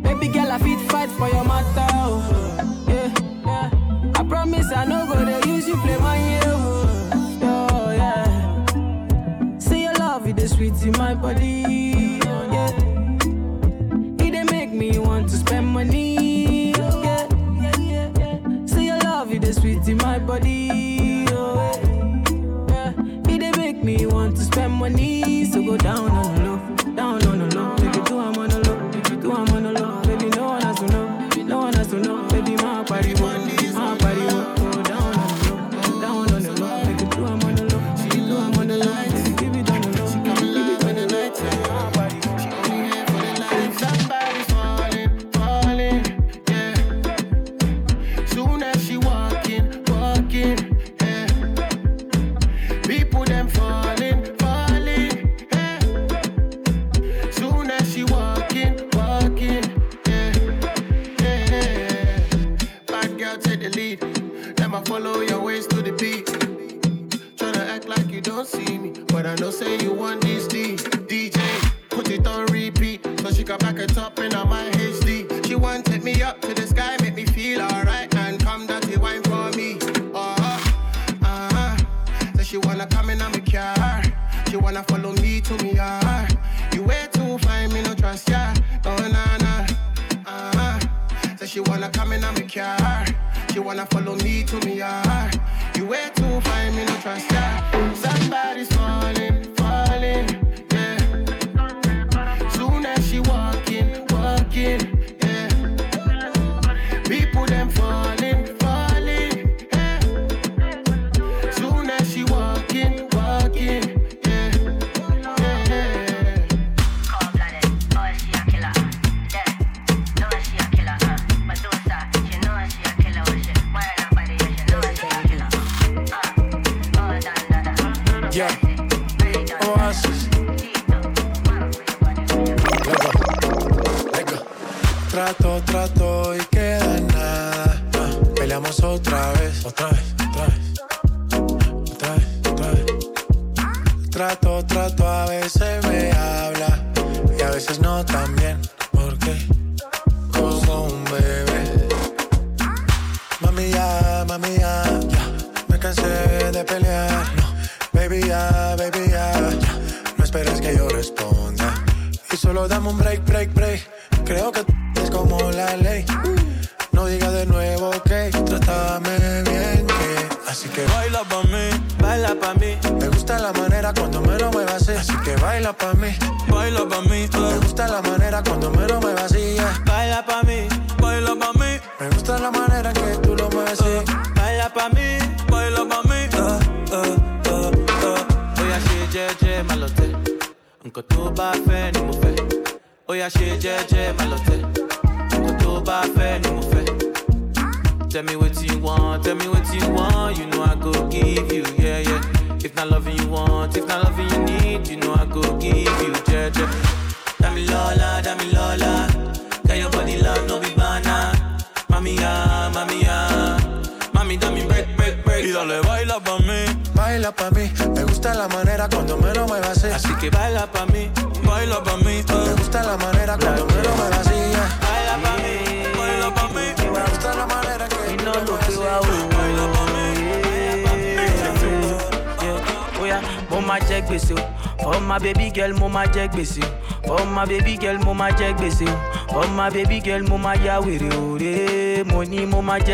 [0.03, 2.21] Baby girl, I fit fight for your matter o.
[2.87, 3.11] Yeah.
[4.15, 6.85] I promise I no go dey use you play my year o.
[7.43, 9.59] Oh, yeah.
[9.59, 11.98] Say your love, it is sweet in my body.
[19.49, 21.25] Is sweet in my body.
[21.31, 22.69] Oh, eh.
[22.69, 22.93] yeah.
[23.33, 25.45] It dey make me want to spend money.
[25.45, 26.11] So go down
[65.01, 66.25] follow your ways to the beat.
[67.37, 70.75] Tryna act like you don't see me, but I know say you want this D.
[70.75, 71.39] DJ,
[71.89, 74.78] put it on repeat, so she can back it up in my head.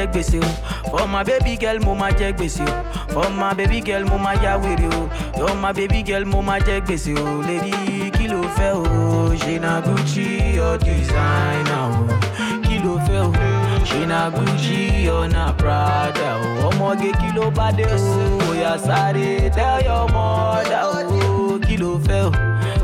[0.05, 0.49] jẹ gbèsè o.
[0.89, 3.13] For my baby girl mama ma jẹ gbèsè o.
[3.13, 5.09] For my baby girl mama ma ya wèrè o.
[5.37, 7.41] For my baby girl mama ma jẹ gbèsè o.
[7.47, 8.73] Lady kilo ló fẹ́
[9.59, 11.89] na gucci your designer
[12.63, 12.97] Kilo
[13.85, 16.69] kí ló na gucci your na prada o?
[16.69, 18.51] Ọmọge kí ló bá dé o?
[18.51, 20.81] Oya sáré tell your mother
[21.67, 22.31] Kilo kí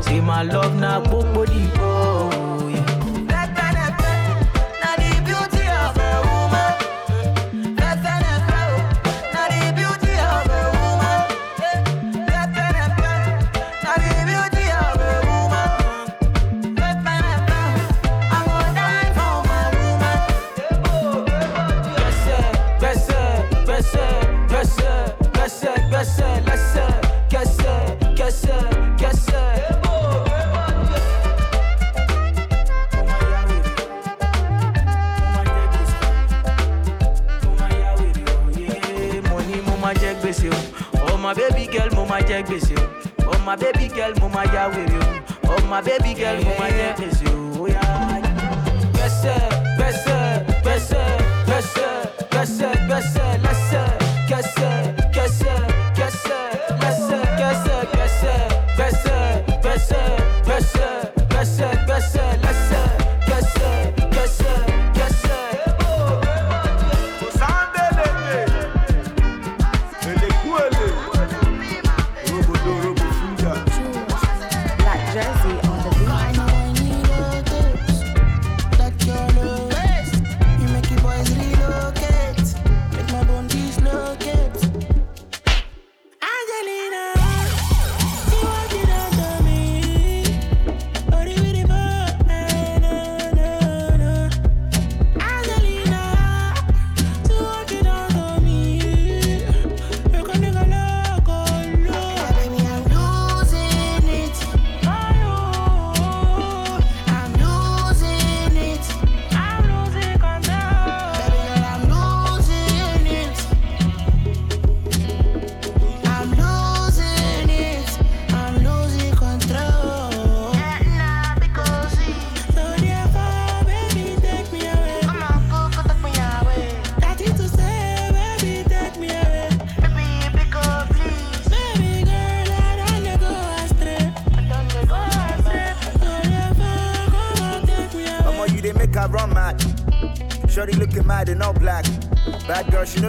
[0.02, 1.91] see my love na gbogbo dìbò.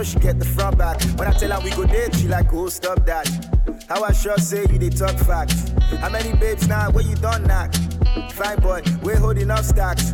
[0.04, 1.00] She get the front back.
[1.18, 3.26] When I tell her we go date, she like, oh, stop that.
[3.88, 5.70] How I sure say you they talk facts.
[6.00, 6.90] How many babes now?
[6.90, 7.74] Where you done knock?
[8.32, 10.12] Fine boy, we're holding up stacks.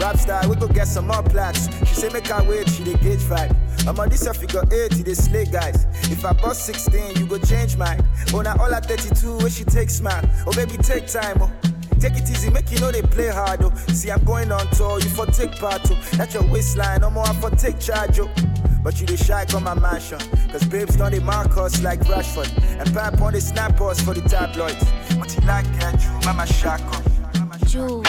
[0.00, 1.68] Rap star, we go get some more plaques.
[1.88, 3.54] She say make her wait, she dey gauge five.
[3.86, 5.86] I'm on this figure eight, they slay guys.
[6.10, 8.04] If I bust 16, you go change mine.
[8.34, 10.28] Oh, now all at 32, where she takes man.
[10.46, 11.50] Oh, baby, take time, oh.
[12.00, 13.72] Take it easy, make you know they play hard, oh.
[13.88, 16.00] See, I'm going on tour, you for take part, oh.
[16.12, 18.28] That's your waistline, no more, I for take charge, oh.
[18.86, 20.20] But you the shy on my mansion.
[20.52, 22.46] Cause babes don't they mark us like Rashford.
[22.78, 24.80] And pap on they snap us for the tabloids.
[25.10, 27.02] You like get you, mama shaka.
[27.66, 28.06] Jules,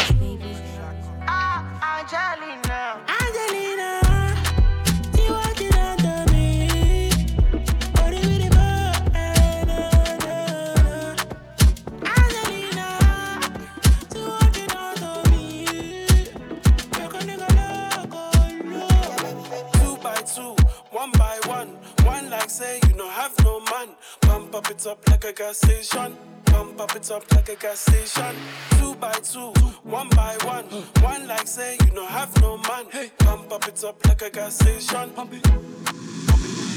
[26.97, 28.35] it up like a gas station.
[28.71, 29.51] Two by two,
[29.83, 30.65] one by one.
[31.03, 32.85] One like say you no have no man.
[32.91, 33.11] Hey.
[33.19, 35.11] Pump up it up like a gas station.
[35.11, 35.43] Pump it.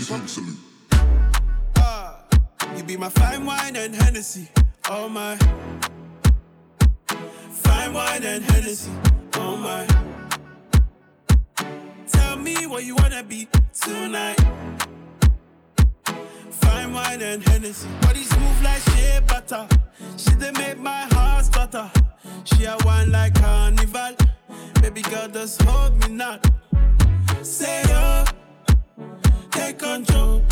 [0.09, 0.39] Pump it.
[1.77, 2.23] Ah,
[2.77, 4.49] you be my fine wine and Hennessy.
[4.91, 5.37] Oh my.
[7.65, 8.93] Fine wine and Hennessy.
[9.37, 9.87] Oh my.
[12.09, 14.39] Tell me what you wanna be tonight.
[16.81, 17.89] Fine wine and Hennessy.
[18.01, 19.69] Body smooth like shea butter.
[20.17, 21.91] She they make my heart stutter.
[22.45, 24.17] She a wine like carnival.
[24.81, 26.41] Baby girl, just hold me not.
[27.43, 28.25] Say yo,
[29.51, 30.43] take control.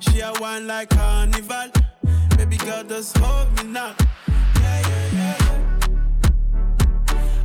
[0.00, 1.70] She a wine like carnival.
[2.36, 3.72] Baby girl, just hold me.
[3.72, 3.94] Yeah,
[4.60, 5.38] yeah, yeah, yeah.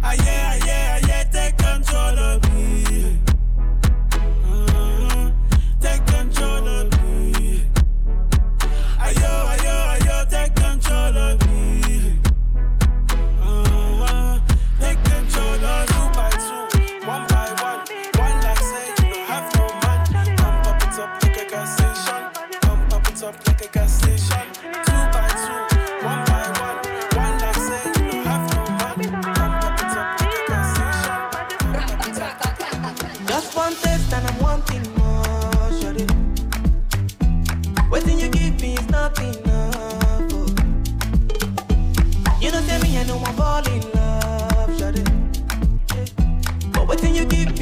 [0.01, 2.82] Ah, yeah, ah, yeah, ah, yeah, take control of me.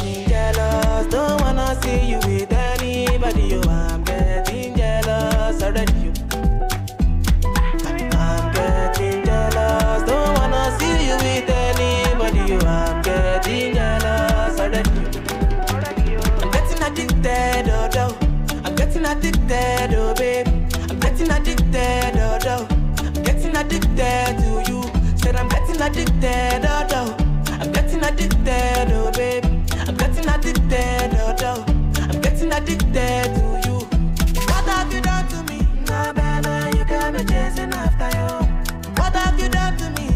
[25.88, 27.16] addicted, oh, no.
[27.60, 29.44] I'm getting addicted, oh, babe.
[29.86, 31.64] I'm getting addicted, oh, no.
[32.02, 33.78] I'm getting addicted to you.
[34.48, 35.66] What have you done to me?
[35.86, 38.92] Nah, baby, you got me chasing after you.
[38.96, 40.07] What have you done to me?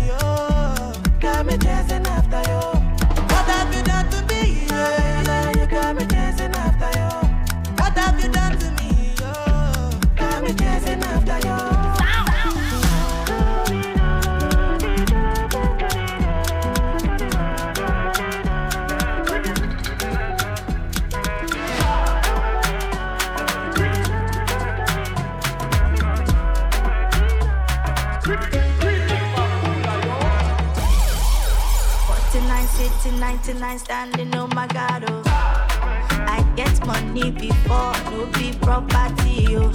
[33.52, 34.34] Ninety-nine standing.
[34.34, 35.22] Oh my God, oh.
[35.26, 39.70] I get money before no be property, oh.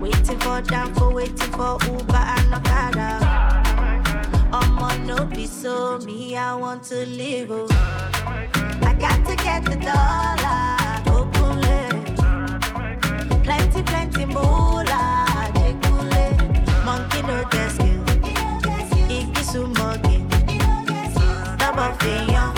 [0.00, 3.18] Waiting for down for waiting for Uber and Okada.
[4.52, 6.36] I'ma no be so me.
[6.36, 7.68] I want to live, oh.
[8.82, 10.78] I got to get the dollar,
[11.16, 11.88] openly.
[13.44, 14.89] Plenty, plenty moolah,
[21.80, 22.49] Double figure.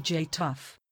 [0.00, 0.83] DJ Tough.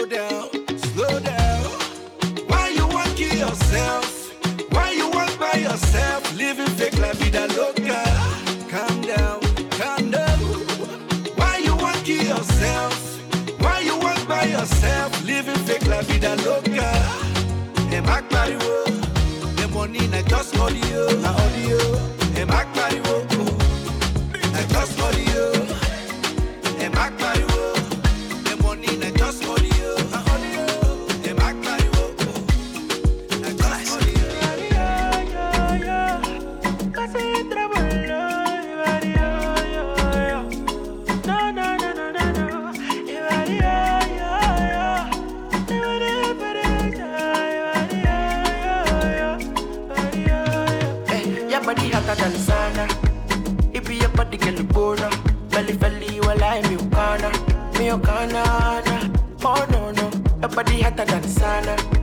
[0.00, 0.48] Slow down,
[0.78, 1.64] slow down.
[2.46, 4.32] Why you want kill yourself?
[4.72, 6.34] Why you want by yourself?
[6.38, 6.72] Living
[7.54, 8.00] loca.
[8.70, 9.40] Calm down,
[9.72, 10.38] calm down.
[11.36, 12.94] Why you want kill yourself?
[13.60, 15.22] Why you want by yourself?
[15.22, 15.66] Living
[16.46, 16.90] loca.
[19.74, 21.70] Money na just audio, oh, na audio.
[61.00, 61.99] Hotter than sauna.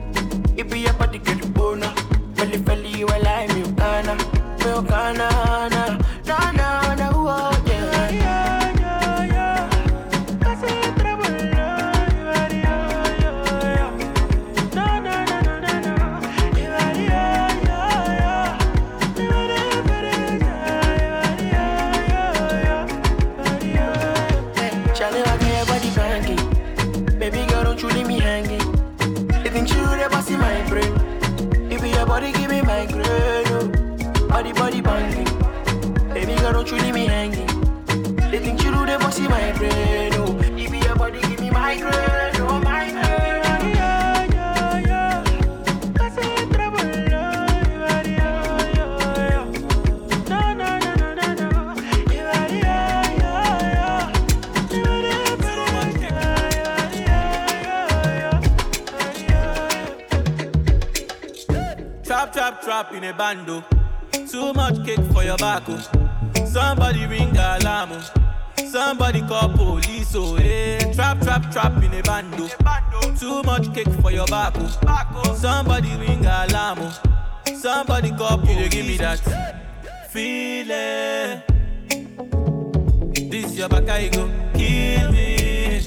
[79.25, 81.41] That feeling.
[83.29, 85.79] This your back, I go kill me.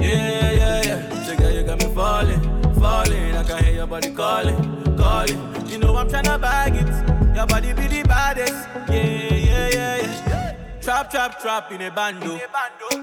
[0.00, 1.24] Yeah, yeah, yeah.
[1.24, 2.40] So girl, you got me falling,
[2.74, 3.36] falling.
[3.36, 4.56] I can hear your body calling,
[4.96, 5.68] calling.
[5.68, 7.36] You know I'm tryna bag it.
[7.36, 8.68] Your body be the baddest.
[8.88, 9.04] Yeah,
[9.34, 9.96] yeah, yeah,
[10.26, 10.80] yeah.
[10.80, 12.38] Trap, trap, trap in a bando.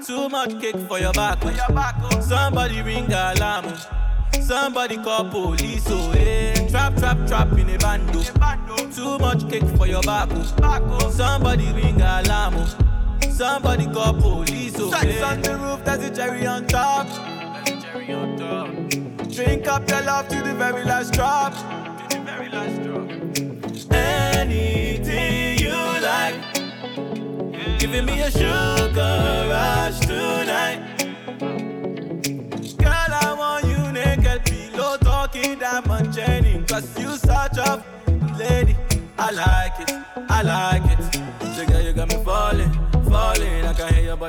[0.04, 1.38] Too much cake for your back.
[1.42, 2.20] oh.
[2.20, 3.66] Somebody ring alarm.
[3.68, 4.40] oh.
[4.42, 5.84] Somebody call police.
[5.88, 6.68] Oh, yeah.
[6.68, 8.20] Trap, trap, trap in a bando.
[9.48, 10.02] Cake for your oh.
[10.02, 10.28] back.
[10.30, 11.10] oh.
[11.10, 12.54] Somebody ring alarm.
[12.56, 13.20] oh.
[13.30, 14.74] Somebody call police.
[14.78, 17.06] Oh, Sex on the roof, there's a cherry on top.
[19.32, 21.54] Drink up your love to the very last drop.
[23.90, 25.70] Anything you
[26.02, 26.34] like.
[27.78, 30.07] Giving me a sugar rush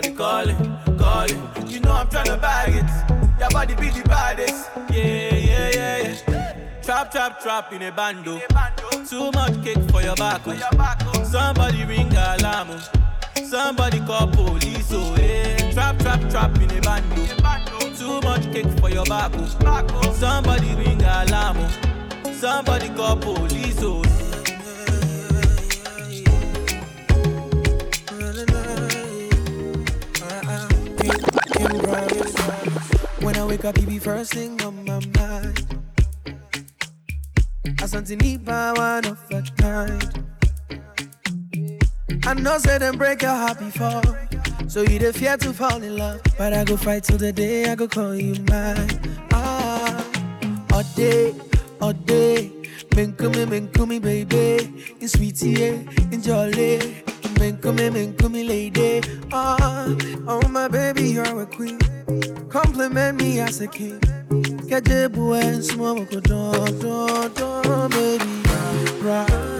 [0.01, 1.67] Somebody calling, calling.
[1.67, 3.37] You know I'm tryna bag it.
[3.37, 4.69] Your body be the baddest.
[4.89, 6.81] Yeah, yeah, yeah, yeah.
[6.81, 8.39] Trap, trap, trap in a bando.
[9.09, 10.41] Too much cake for your back.
[10.47, 11.23] Oh.
[11.25, 12.69] Somebody ring alarm.
[12.71, 13.43] Oh.
[13.43, 14.89] Somebody call police.
[14.93, 15.69] Oh, yeah.
[15.73, 17.25] Trap, trap, trap in a bando.
[17.97, 19.33] Too much cake for your back.
[19.35, 20.13] Oh.
[20.13, 21.57] Somebody ring alarm.
[22.31, 23.83] Somebody call police.
[23.83, 24.28] Oh.
[33.21, 35.65] When I wake up, you be first thing on my mind.
[37.81, 40.25] I suddenly by one of a kind.
[42.25, 44.01] I know say them break your heart before.
[44.69, 46.21] So you the fear to fall in love.
[46.37, 48.87] But I go fight till the day I go call you mine.
[49.33, 50.05] Ah,
[50.73, 51.35] all day,
[51.81, 52.51] all day.
[52.91, 54.95] Menkumi, menkumi, baby.
[55.01, 55.67] In sweetie,
[56.11, 56.79] in jolly.
[57.39, 59.01] Menkumi, come, lady.
[59.31, 59.87] Ah,
[60.27, 61.79] oh, my baby, you're a queen.
[62.49, 63.99] Compliment me as a king.
[64.67, 66.51] Get the boy and smoke, a do,
[66.81, 68.25] do, do, baby.
[69.03, 69.58] Right.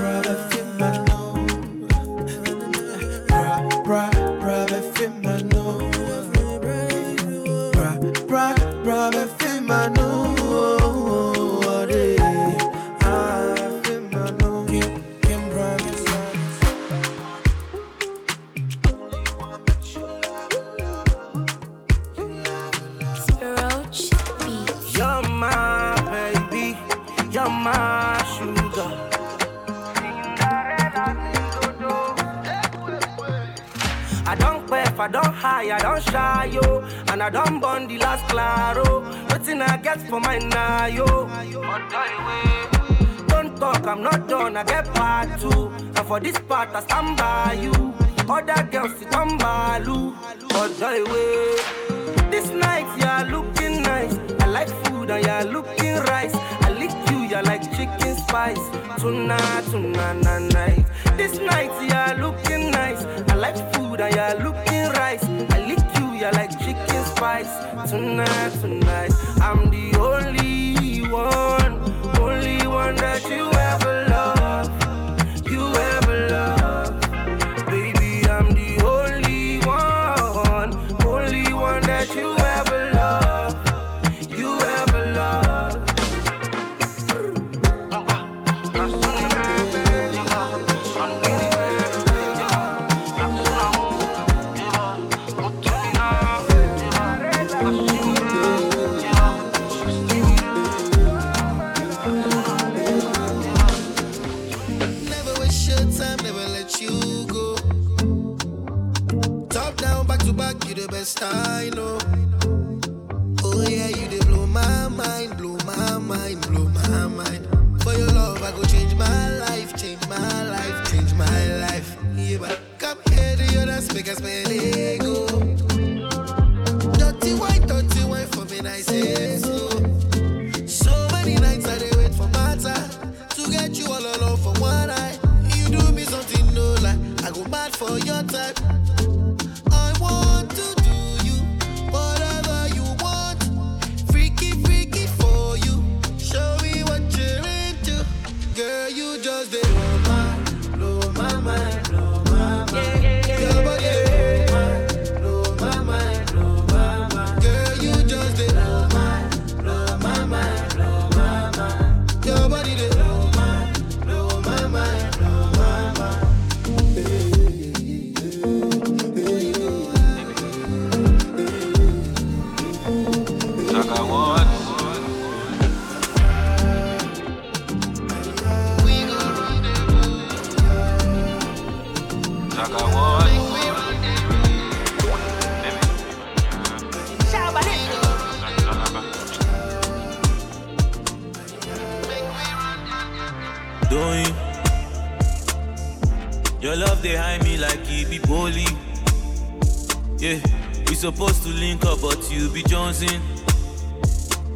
[201.49, 203.21] to link up, but you be Johnson.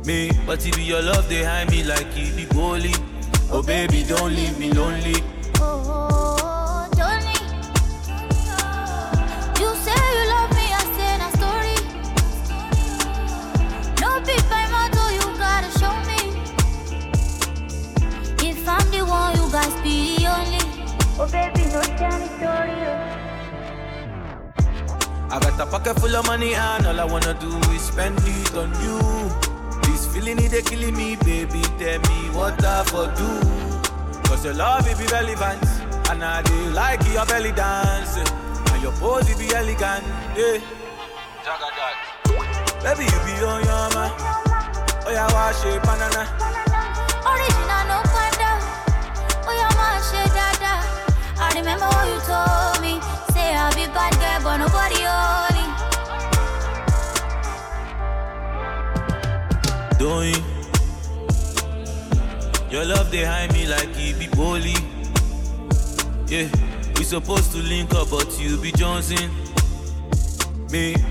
[0.05, 2.95] Me, but if be your love, they hide me like it be goalie.
[3.51, 5.32] Oh baby, don't leave me lonely.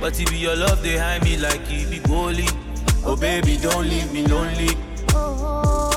[0.03, 2.49] But be your love behind me like it be bully.
[3.07, 4.71] Oh baby, don't leave me lonely.
[5.15, 5.92] Oh, oh.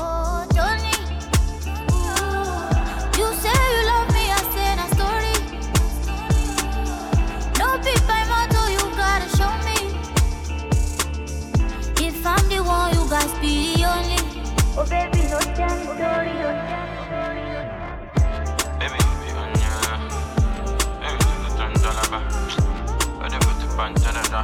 [23.86, 24.42] Pan to the da.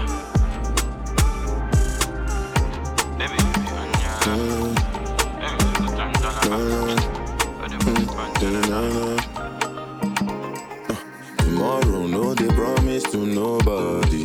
[11.38, 14.24] Tomorrow, no, they promise to nobody.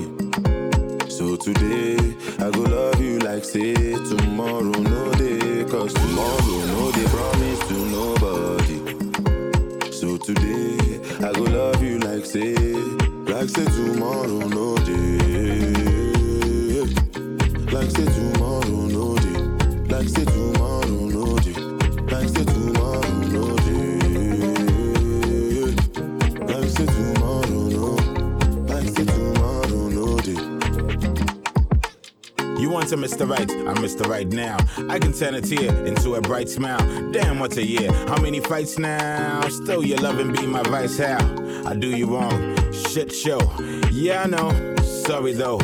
[1.09, 1.97] So today,
[2.39, 5.63] I go love you like say tomorrow, no day.
[5.65, 8.79] Cause tomorrow, no, they promise to nobody.
[9.91, 12.96] So today, I go love you like say,
[13.39, 15.19] like say tomorrow, no day.
[17.71, 19.39] Like say tomorrow, no day.
[19.93, 21.53] Like say tomorrow, no day.
[22.09, 23.99] Like say tomorrow, no day.
[26.47, 27.85] Like say tomorrow, no.
[28.73, 30.41] Like say tomorrow, no day.
[32.59, 33.29] You want to Mr.
[33.29, 34.07] Right, I'm Mr.
[34.07, 34.57] Right now.
[34.89, 36.79] I can turn a tear into a bright smile.
[37.11, 37.91] Damn, what's a year?
[38.07, 39.47] How many fights now?
[39.49, 40.97] Still, your love and be my vice.
[40.97, 41.19] How?
[41.67, 42.66] I do you wrong.
[42.77, 43.39] Shit show.
[43.91, 44.75] Yeah, I know.
[44.83, 45.57] Sorry though.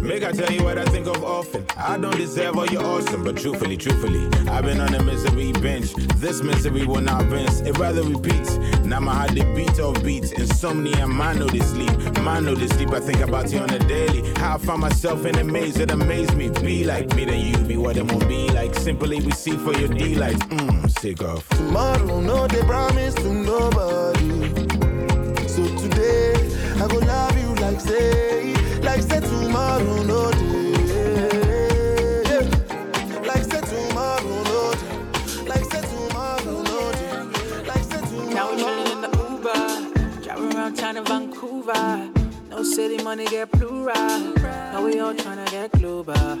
[0.00, 1.64] Make I tell you what I think of often.
[1.76, 5.94] I don't deserve all your awesome, but truthfully, truthfully, I've been on a misery bench.
[5.94, 8.56] This misery will not rinse, it rather repeats.
[8.84, 10.30] Now my heart it beat off beats.
[10.30, 11.90] Insomnia, mind no they sleep.
[12.20, 12.92] Mind no they sleep.
[12.92, 14.22] I think about you on a daily.
[14.34, 16.50] How I find myself in a maze, it amazed me.
[16.50, 18.74] Be like me, then you be what it won't be like.
[18.76, 20.36] Simply we see for your delight.
[20.50, 21.48] Mmm, sick of.
[21.48, 24.54] Tomorrow, no, they promise to nobody.
[25.48, 26.35] So today,
[26.78, 30.66] I go love you like say, like say tomorrow, no day.
[38.36, 38.84] Now we tomorrow.
[38.84, 42.10] chillin' in the Uber, driving around town in Vancouver.
[42.50, 43.94] No city money get plural.
[44.36, 46.36] Now we all tryna get global.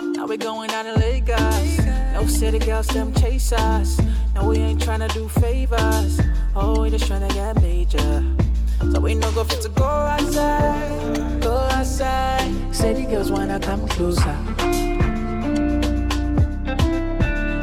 [0.00, 1.78] Now we going down to Lagos.
[2.14, 4.00] No city girls them chase us.
[4.34, 6.20] No we ain't tryna do favors.
[6.56, 8.47] Oh we just tryna get major.
[8.92, 12.74] So we no go fit to go outside, go outside.
[12.74, 14.36] City girls wanna come closer.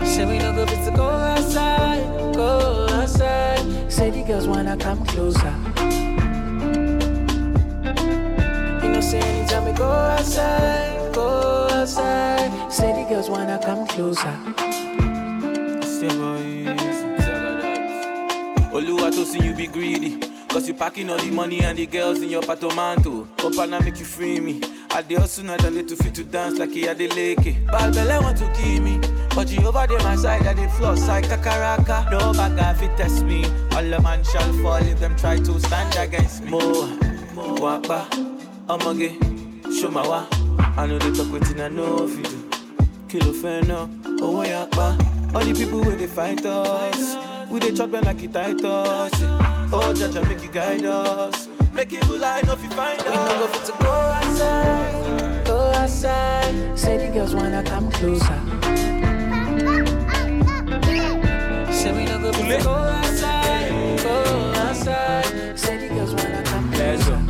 [0.06, 2.03] Say we no go fit to go outside,
[2.35, 3.91] go outside.
[3.91, 5.53] City girls wanna come closer.
[8.84, 12.72] You know, say anytime we go outside, go outside.
[12.72, 14.35] City girls wanna come closer.
[18.76, 20.19] Oluwa to see you be greedy.
[20.56, 23.27] Cause you packing all the money and the girls in your patomanto.
[23.41, 24.61] Hope I make you free me.
[24.90, 27.57] I dey hustle night and day to fit to dance like he had the lake.
[27.68, 29.02] Bad belle want to kill me.
[29.36, 32.10] But you over there my side, I dey floss like kakaraka.
[32.10, 33.44] No bag fit test me.
[33.76, 36.52] All the man shall fall if them try to stand against me.
[36.52, 36.88] Mo,
[37.57, 38.07] wapa,
[38.69, 39.11] omoge,
[39.77, 40.26] show my wa.
[40.77, 42.49] I know they talk with I know if you do.
[43.10, 43.90] Kilo feno,
[44.22, 45.36] oh yakpa.
[45.36, 47.18] All the people where they fight us.
[47.52, 49.44] We they chop them like it tight us.
[49.73, 51.47] Oh, Jaja, make you guide us.
[51.73, 53.05] Make it line up, you find us.
[53.05, 56.79] We no go fit to go outside, go outside.
[56.79, 58.39] City girls wanna come closer.
[61.73, 65.59] Say we no go fit to go outside, go outside.
[65.59, 67.21] City girls wanna come closer.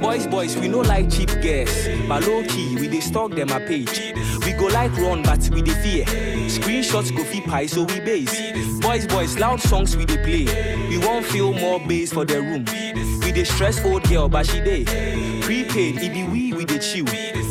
[0.00, 1.88] Boys, boys, we no like cheap girls.
[2.08, 4.14] But low key, we dey stalk them a page.
[4.58, 6.04] Go like run, but we dey fear.
[6.48, 8.80] Screenshots go fee pie, so we base.
[8.80, 10.88] Boys, boys, loud songs we dey play.
[10.88, 12.64] We won't feel more bass for the room.
[13.24, 14.84] We dey stress old girl, but she dey.
[15.42, 17.06] Prepaid, it be we, we dey chill.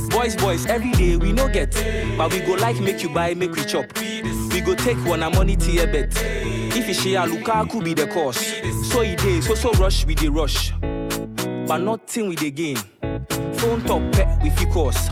[0.10, 1.72] Boys, boys, every day we no get.
[2.18, 3.86] But we go like make you buy, make we chop.
[3.98, 6.12] We go take one a money to your bet.
[6.16, 8.38] If you share Lukaku be the cause.
[8.92, 10.74] So it dey, so so rush, we dey rush.
[10.82, 12.78] But nothing we dey gain.
[13.30, 15.10] Phone top pet we fit course.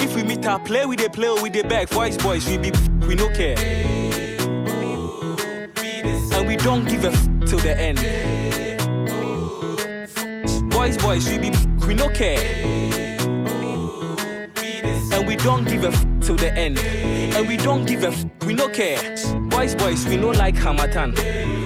[0.00, 1.88] If we meet our play, we dey play we dey beg.
[1.88, 2.70] Voice boys, we be
[3.06, 3.56] we no care.
[6.34, 7.98] And we don't give a f till the end.
[10.70, 11.50] Boys, boys, we be
[11.86, 12.38] we no care.
[15.12, 16.78] And we don't give a f till the end.
[16.78, 19.00] And we don't give a f we no care.
[19.48, 21.16] Boys, boys, we no like Hamatan.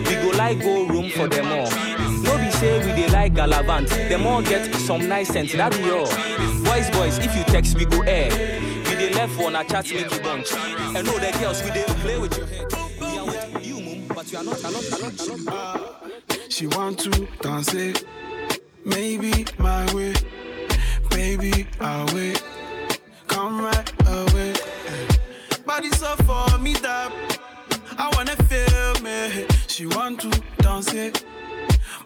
[0.09, 1.69] We go like go room for them all.
[2.63, 3.89] Say we dey like Galavant.
[4.09, 6.07] Them all get some nice sense, that be all.
[6.63, 8.31] Boys, boys, if you text, we go air.
[8.89, 10.53] We dey left one a chat make you bunch.
[10.55, 12.67] And know the girls, we dey play with your head.
[13.01, 16.53] We are with you, mum, but you are not, are not, are not.
[16.53, 17.11] She want to
[17.41, 18.05] dance it,
[18.85, 20.15] maybe my way,
[21.11, 22.41] baby I'll wait,
[23.27, 24.53] come right away.
[25.67, 27.11] Body so for me that
[27.99, 29.47] I wanna feel me.
[29.67, 31.25] She want to dance it,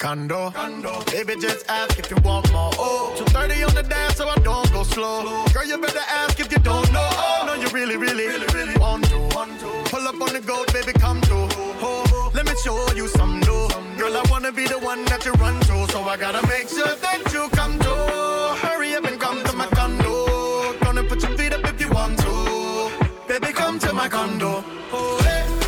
[0.00, 0.50] Condo.
[0.52, 1.04] condo.
[1.12, 2.70] Baby, just ask if you want more.
[2.78, 5.44] Oh, 230 on the dance, so I don't go slow.
[5.52, 7.06] Girl, you better ask if you don't know.
[7.12, 9.18] Oh, no, you really, really, really, really want to.
[9.90, 11.48] Pull up on the goat, baby, come through.
[11.84, 13.68] Oh, let me show you some new.
[13.98, 16.96] Girl, I wanna be the one that you run to, so I gotta make sure
[16.96, 18.56] that you come through.
[18.66, 20.78] Hurry up and come to my condo.
[20.80, 22.90] Gonna put your feet up if you want to.
[23.28, 24.64] Baby, come to my condo.
[24.92, 25.59] Oh, hey.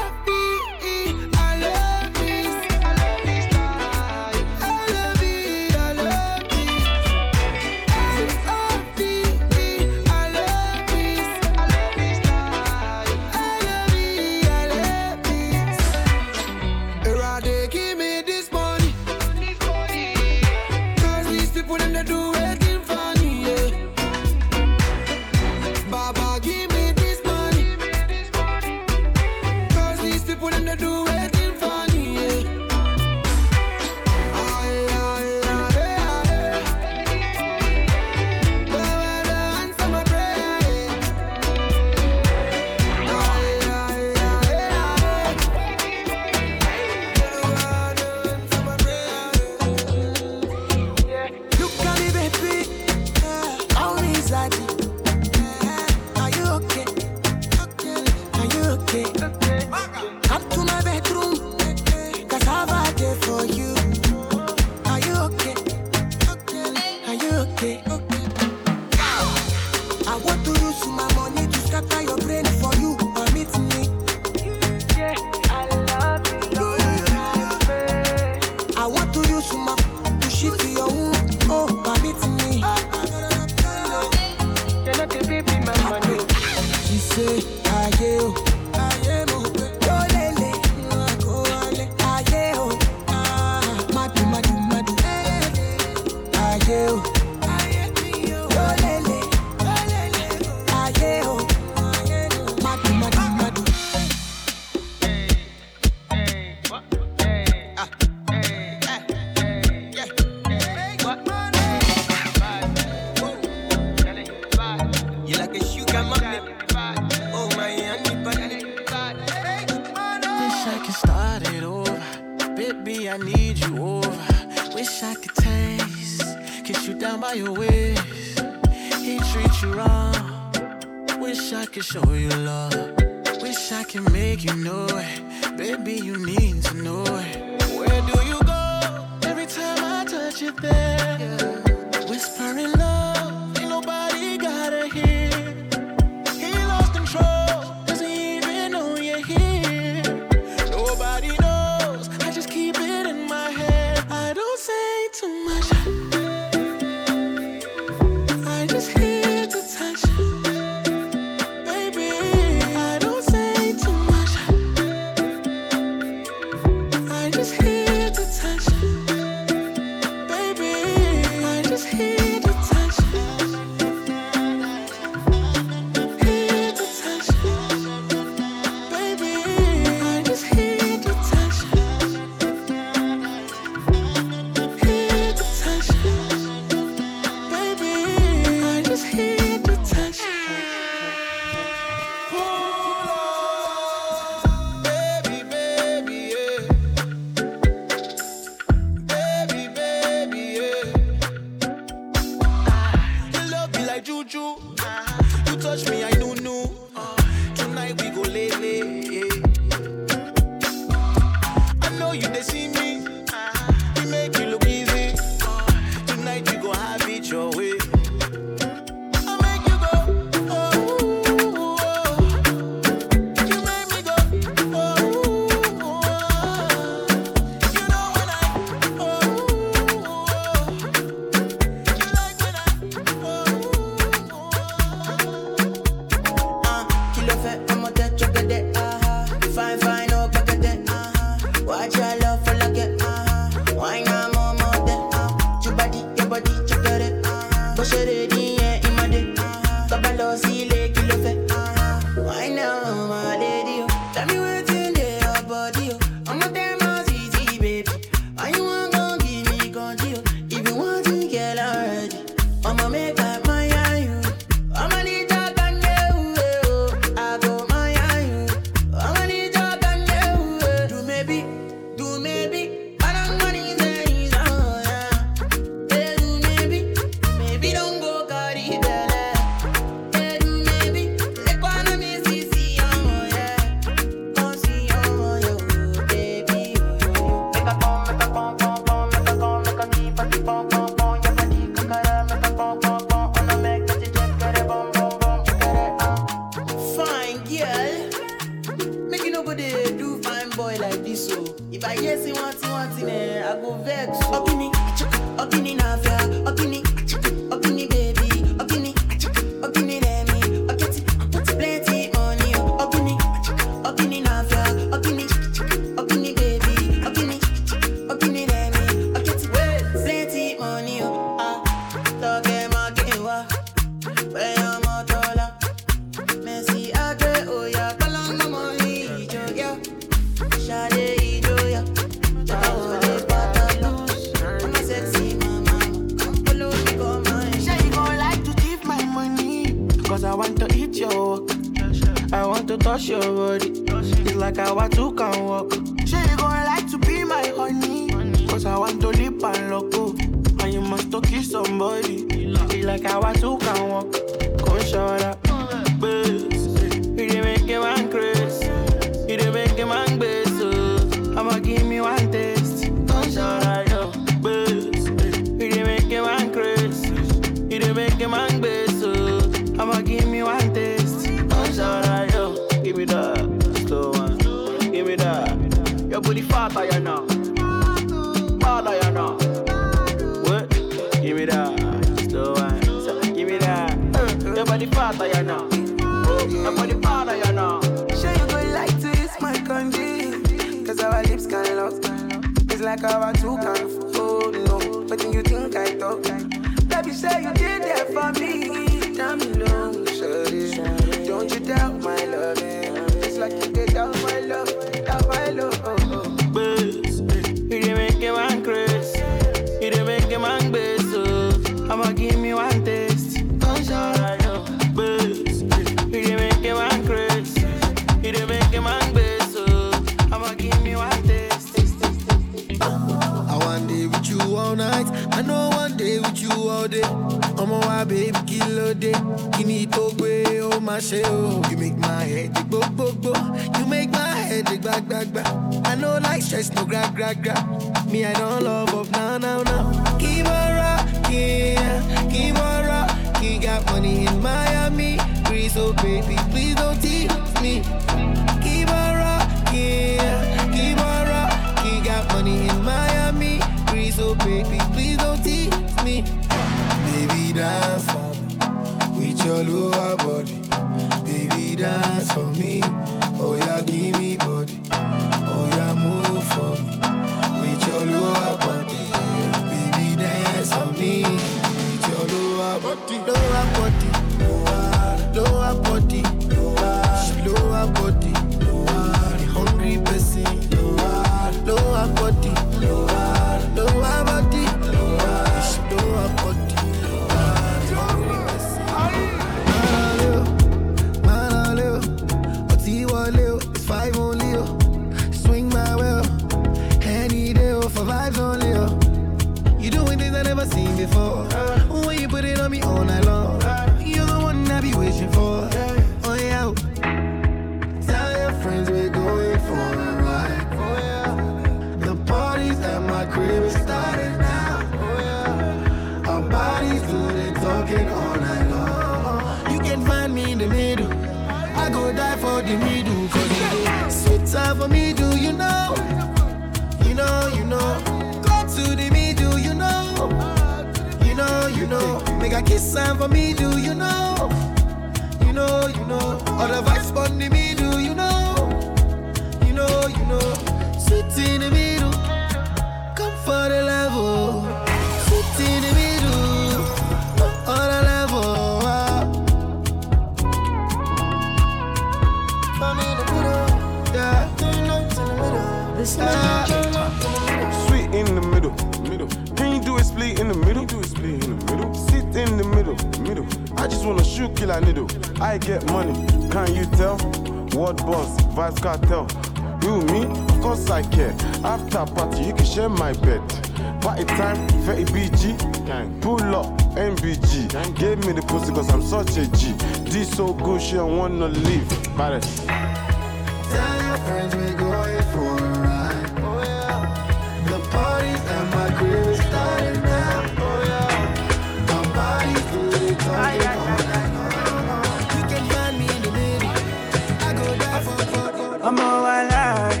[598.82, 600.00] I'm all alive.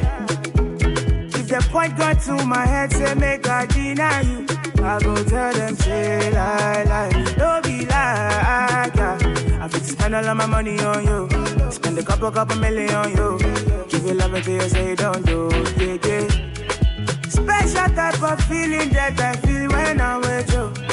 [1.34, 4.46] If they point God to my head, say make I deny you.
[4.82, 8.90] I go tell them say lie lie, don't be lie.
[8.94, 9.18] Yeah.
[9.62, 11.28] I fit spend all of my money on you,
[11.72, 13.38] spend a couple couple million on you.
[13.88, 16.28] Give you love until you say don't do, yeah yeah.
[17.28, 20.85] Special type of feeling that I feel when I'm with you.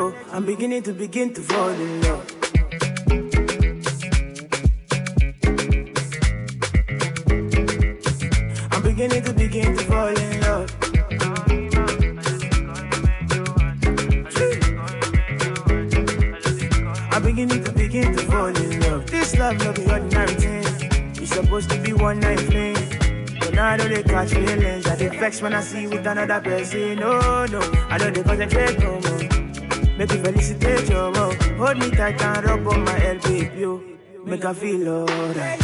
[0.00, 0.14] know.
[0.32, 2.26] I'm beginning to begin to fall in love.
[8.72, 10.68] I'm beginning to begin to fall in love.
[17.12, 19.06] I'm beginning to begin to fall in love.
[19.06, 20.64] This love no be ordinary thing.
[21.22, 22.76] It's supposed to be one night thing,
[23.40, 24.86] But now I don't they catch feelings.
[24.86, 26.98] I they vex when I see with another person.
[26.98, 27.60] No, no,
[27.90, 29.29] I don't they concentrate no more.
[30.00, 31.36] Make you felicitate your world.
[31.58, 33.98] Hold me tight and rub on my elbow, you.
[34.24, 35.60] Make I feel alright.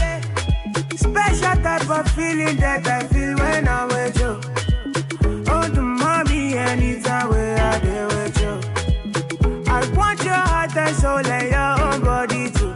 [0.94, 4.38] Special type of feeling that I feel when I'm with you.
[5.48, 9.62] Oh, the mommy, anytime where I be with you.
[9.72, 12.74] I want your heart and soul and your own body too.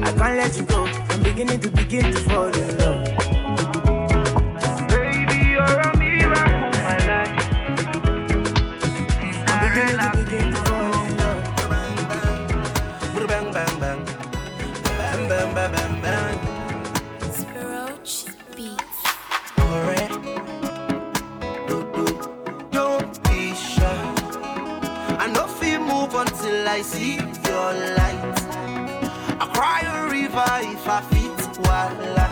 [0.00, 0.86] I can't let you go.
[0.86, 2.50] I'm beginning to begin to fall.
[2.56, 2.69] Yeah.
[26.80, 28.38] I see your light.
[29.38, 32.28] I cry a river if I fit wala.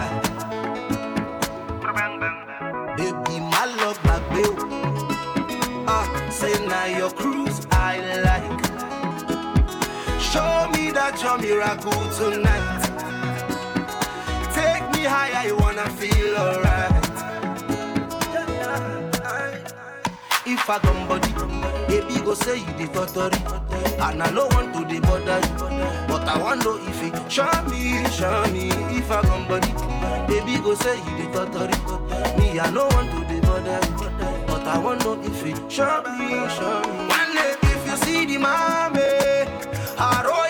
[2.97, 4.57] Baby, my love, my bill.
[5.87, 8.61] Ah, say now your cruise I like.
[10.19, 12.85] Show me that you're miracle tonight.
[14.55, 17.05] Take me higher, I wanna feel alright.
[20.47, 21.38] If I come body,
[21.89, 23.41] baby go say you the totally.
[24.01, 26.07] And I no want to the bother you.
[26.07, 28.69] But I want know if it show me, show me.
[28.97, 29.73] If I come body,
[30.29, 31.79] baby go say you the totally.
[32.39, 34.47] Me, I no want to the bother you.
[34.47, 37.09] But I want know if it show me, show me.
[37.09, 40.48] One day if you see the mommy, her eh, royal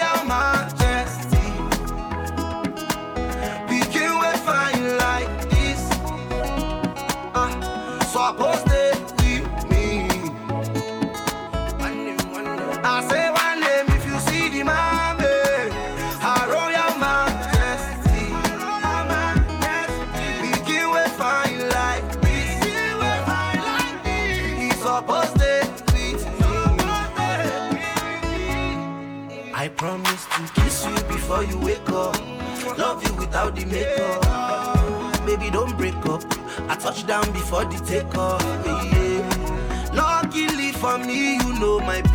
[36.78, 38.40] I touch down before the takeoff.
[38.64, 39.92] Yeah.
[39.92, 42.12] Luckily for me, you know my P.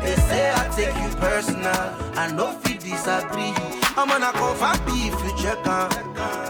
[0.00, 1.70] They say I take you personal.
[2.18, 3.54] I no fit disagree.
[3.96, 5.92] I'm gonna confirm B if you check out.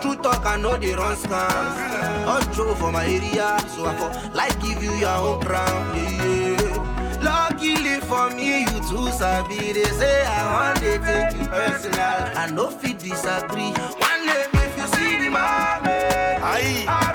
[0.00, 2.26] True talk, I know they run scams.
[2.26, 5.94] On Joe for my area, so I for like give you your own crown.
[5.94, 7.18] Yeah, yeah.
[7.20, 9.74] Luckily for me, you too sabi.
[9.74, 12.32] They say I want to take you personal.
[12.34, 13.72] I no fit disagree.
[14.00, 15.92] One day if you see the mommy,
[16.48, 17.05] Aye.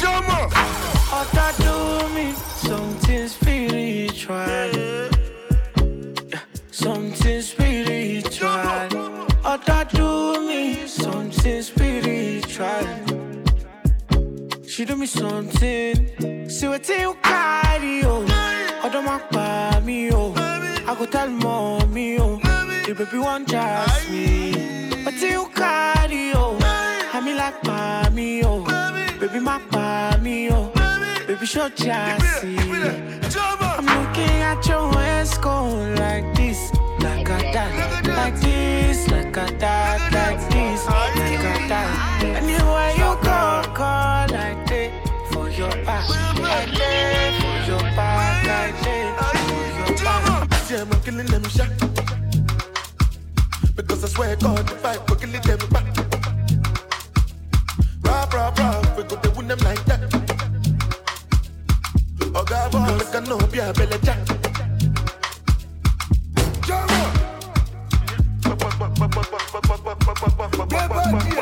[0.00, 0.40] Jomo.
[1.12, 5.10] Otta do me something spiritual.
[6.70, 8.88] Something spiritual.
[9.92, 10.86] Do me
[11.62, 12.86] spiritual.
[14.66, 16.48] She do me something.
[16.48, 18.67] See what you carry, oh.
[18.84, 20.32] Odo ma pa me, oh.
[20.36, 22.38] I go tell mommy, oh.
[22.86, 24.52] The baby want just me.
[25.20, 26.56] You carry, oh.
[27.12, 28.64] I me like pa me, oh.
[29.20, 29.40] Baby
[29.70, 30.72] pa me, oh.
[31.26, 32.56] Baby show chassis.
[32.58, 34.90] I'm looking at your
[53.88, 55.86] Because I swear God, if I go killing them back.
[58.02, 60.00] Rah, rah, rah, we go to win them like that.
[62.34, 64.18] Oh, God, boy, make a no be a belly jack.
[71.12, 71.37] Make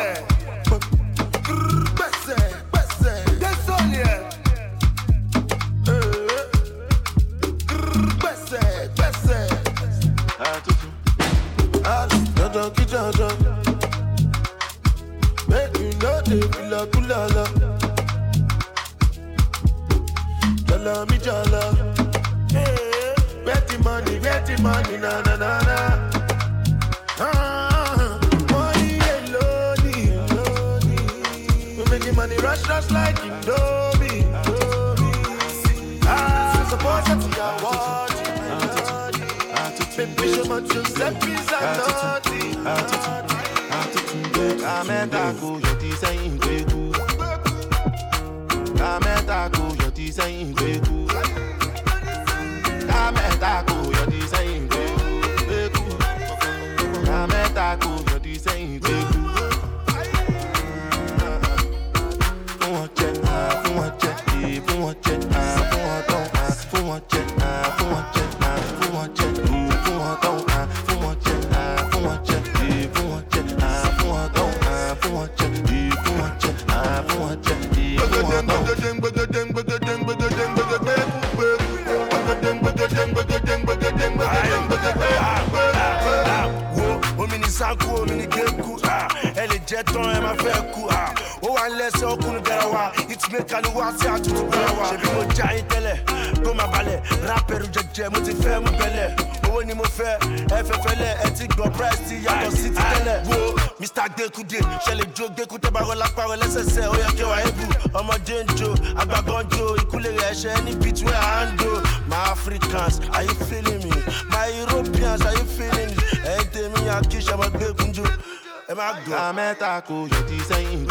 [119.89, 120.86] miracle, your design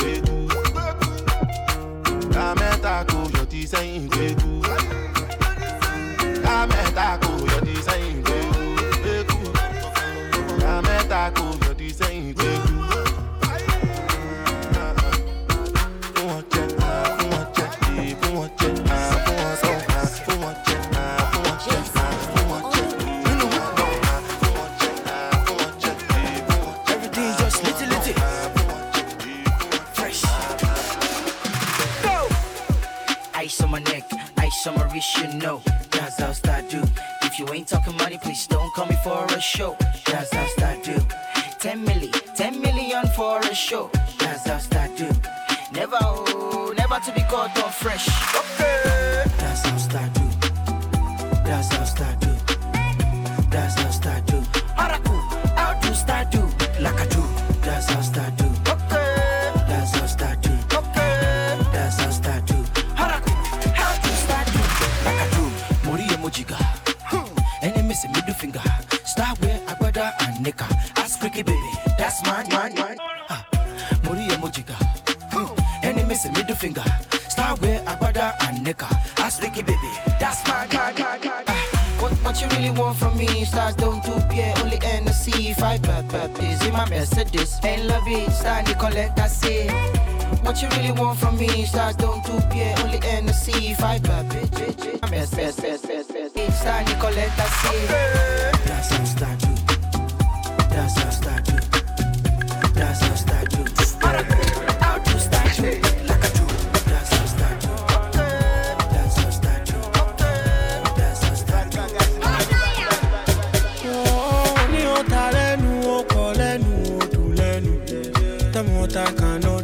[118.68, 119.55] more I can know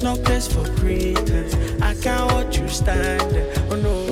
[0.00, 1.54] No place for pretense.
[1.82, 3.20] I can't watch you stand.
[3.70, 4.04] Oh no.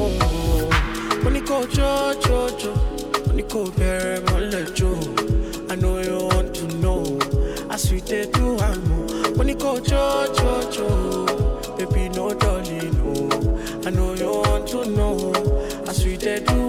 [1.22, 2.74] When Money go jo jo jo.
[3.26, 4.90] Money go bare money jo.
[5.70, 7.18] I know you want to know.
[7.70, 11.76] I sweet it to When Money go jo jo jo.
[11.76, 13.28] Baby no dolly oh.
[13.30, 13.86] no.
[13.86, 15.32] I know you want to know.
[15.86, 16.65] I sweet it to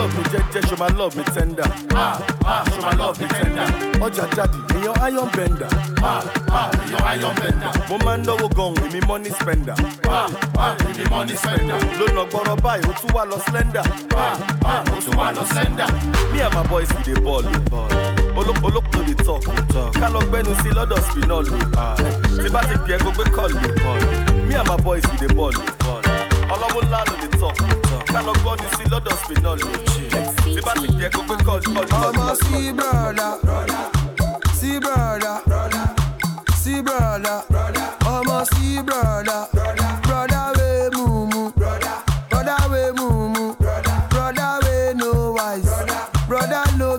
[0.00, 1.64] love me jẹ́jẹ́, show my love me tender.
[1.94, 3.66] Ah, ah, show my love me tender.
[4.04, 4.24] Ọjà
[4.74, 5.68] me your iron bender.
[6.02, 6.22] Ah,
[6.58, 7.70] ah, èèyàn iron bender.
[7.88, 9.74] Mo máa ń lọ́wọ́ gan-an, èmi money spender.
[10.08, 10.26] Ah,
[10.58, 11.76] ah, èmi money spender.
[11.98, 13.84] Lónà gbọ́rọ̀ báyìí, ó tún wà slender.
[14.16, 15.88] Ah, ah, ó tún wà slender.
[16.32, 17.44] Me and my boys we dey ball.
[18.38, 19.42] Olóko dey talk.
[20.00, 21.52] Ká lọ gbẹ́nu sí lọ́dọ̀ spinọ́ọ̀lù.
[21.76, 21.94] Ah,
[22.42, 23.58] tí bá ti pè é gbogbo kọ́ọ̀lù.
[24.48, 25.52] Me and my boys we dey ball.
[26.54, 27.56] Ọlọ́múlá ló dey talk.
[28.12, 29.89] Ká lọ gbọ́nu sí lọ́dọ̀ spinọ́ọ̀lù.
[30.12, 30.32] I'ma
[34.80, 35.94] brother, brother,
[37.48, 38.44] brother, I'ma
[38.82, 39.46] brother,
[40.02, 41.52] brother way mumu,
[42.28, 43.56] brother way mumu,
[44.10, 45.70] brother way no wise,
[46.26, 46.98] brother no.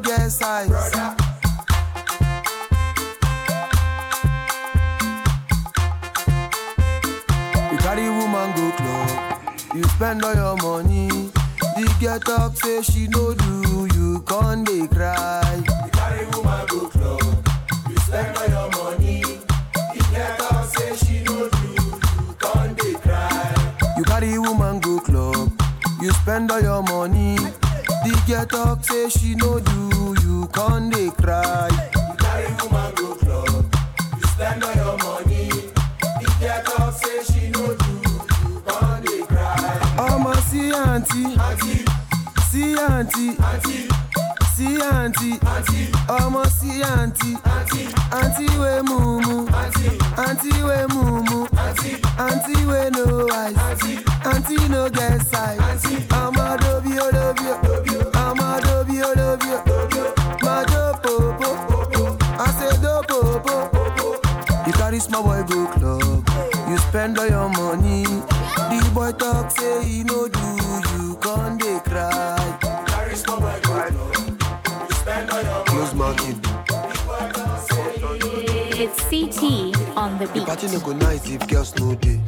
[7.71, 9.09] You carry woman go club,
[9.75, 10.90] you spend all your money.
[12.11, 15.63] Girl talk say she no do, you con dey cry.
[15.65, 17.47] You carry woman go club,
[17.89, 19.21] you spend all your money.
[19.21, 23.55] The girl talk say she no do, you con dey cry.
[23.97, 25.51] You carry woman go club,
[26.01, 27.37] you spend all your money.
[27.37, 31.69] The girl talk say she no do, you con dey cry.
[45.29, 45.81] Àǹtí,
[46.19, 47.31] ọmọ sí àǹtí,
[48.19, 49.37] àǹtí wé mumu,
[50.25, 51.39] àǹtí wé mumu,
[52.25, 53.03] àǹtí wé no
[53.41, 53.57] eyes,
[54.31, 55.61] àǹtí no get size.
[56.21, 56.45] Ọmọ
[79.31, 82.19] CT on the The party no go nice if girls no day.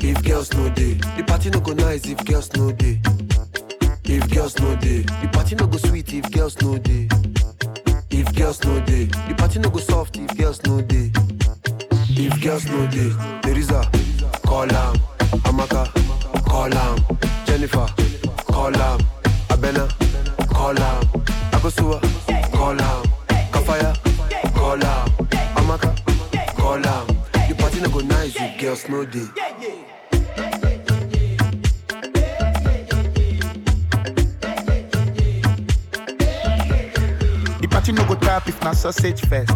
[0.00, 3.00] If girls no day, the party no go nice if girls no day.
[4.04, 7.08] If girls no day, the party no go sweet if girls no day.
[8.10, 11.12] If girls no day, the party no go soft if girls no day.
[12.10, 13.10] If girls no day,
[13.42, 13.82] there is a
[14.44, 14.96] call am,
[15.46, 15.86] Amaka,
[16.44, 16.98] call am,
[17.46, 17.86] Jennifer,
[18.50, 18.98] call am,
[19.48, 19.86] Abena,
[20.48, 21.02] call am,
[21.52, 22.00] Akosua,
[28.72, 29.51] girls no day.
[38.52, 39.50] If na sausage first.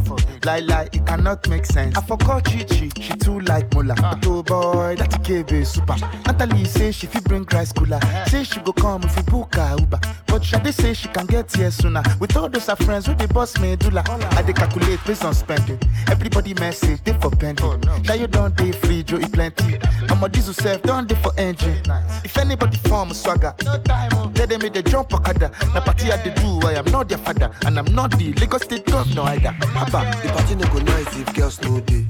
[0.45, 1.97] Lie lie, it cannot make sense.
[1.97, 3.95] I forgot Chichi, she too like Mola.
[3.95, 5.97] But oh boy, that KB super.
[6.27, 8.01] Natalie say she fit bring rice cooler.
[8.27, 10.01] Say she go come if we book her Uber.
[10.27, 12.03] But Shade say she can get here sooner.
[12.21, 14.05] With all those her friends with the boss me medulla.
[14.09, 15.79] I dey calculate based on spending.
[16.09, 17.81] Everybody message they for pending.
[18.05, 19.79] Now you don't day free, Joe eat plenty.
[20.09, 21.83] I'm a diesel self, don't day for engine.
[22.25, 25.51] If anybody form swagger, tell them me they jump okada.
[25.75, 28.63] Na party I dey do, I am not their father, and I'm not the Lagos
[28.63, 29.55] State governor either.
[29.75, 30.01] Abba.
[30.23, 32.07] The party no go nice if girls no day.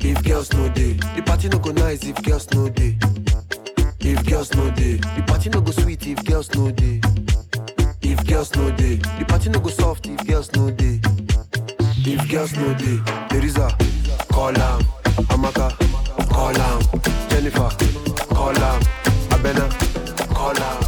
[0.00, 2.96] If girls no day, the party no go nice if girls no day.
[4.00, 7.00] If girls no day, the party no go sweet if girls no day.
[8.02, 11.00] If girls no day, the party no go soft if girls no day.
[12.06, 12.98] If girls no day,
[13.30, 13.54] there is
[14.30, 14.82] call am,
[15.32, 15.72] Amaka,
[16.28, 16.82] call am,
[17.30, 17.70] Jennifer,
[18.34, 18.80] call am,
[19.30, 20.83] Abena, call am,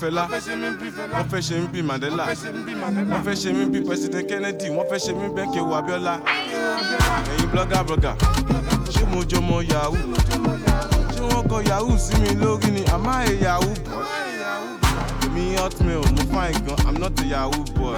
[0.00, 4.86] Fẹlá, wọ́n fẹ́ ṣe mí bí Mandela, wọ́n fẹ́ ṣe mí bí President Kennedy, wọ́n
[4.90, 6.20] fẹ́ ṣe mí bẹ́ẹ̀ kí ewu Abiola.
[7.32, 8.14] Ẹ̀yin blogger blogger,
[8.92, 9.96] ṣé mo jọmọ yahoo?
[11.14, 12.82] ṣé wọ́n kọ yahoo sí mi lórí ni?
[12.94, 14.04] Àmọ́ ẹ̀ yahoo boy.
[15.24, 16.78] èmi hotmail mo fine gan.
[16.86, 17.96] I'm not a yahoo boy.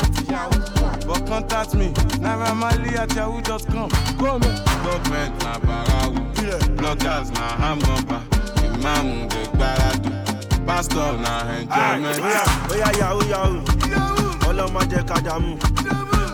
[1.06, 1.89] but contact me.
[2.20, 3.89] Naira marley at yahoo dot com.
[4.18, 6.20] government na barawu
[6.77, 8.20] bloggers na hamgamba
[8.74, 10.10] imaamu de gbaradu
[10.67, 12.21] pastor na enjoyment.
[12.69, 13.61] bóyá yahoo yahoo
[14.49, 15.53] ọlọ́mọ jẹ́ kájàmú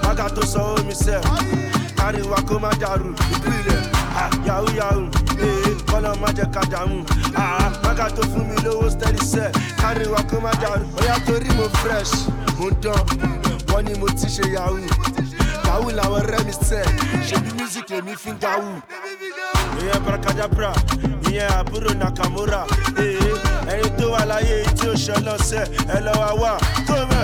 [0.03, 1.21] bága tó sọ omi sẹ́.
[1.99, 3.15] Káríwá kó má dàrú.
[3.35, 3.81] Ìpìlẹ̀
[4.21, 5.07] ah, yahoo yahoo
[5.41, 6.99] ee ọlọ́mọ jẹ́ kájàmú
[7.85, 9.53] bága tó fún mi lówó steady sẹ́.
[9.81, 10.85] Káríwá kó má dàrú.
[10.97, 12.13] Bóyá torí mo fresh
[12.59, 13.01] mo dán.
[13.71, 14.79] Wọ́n ní mo ti ṣe yahoo.
[15.67, 16.85] Yahoo làwọn ọ̀rẹ́ mi sẹ́.
[17.29, 18.69] Ṣebí music lèmi fi ń dáwù
[19.83, 20.73] ìyẹn brakadabra
[21.31, 22.63] ìyẹn àbúrò nakamura.
[22.99, 23.11] Ee
[23.73, 25.61] ẹni tó wà láyé yìí tí ó ṣọlọ sẹ
[25.97, 26.53] ẹ lọ wá wá.
[26.89, 27.23] Tó mẹ.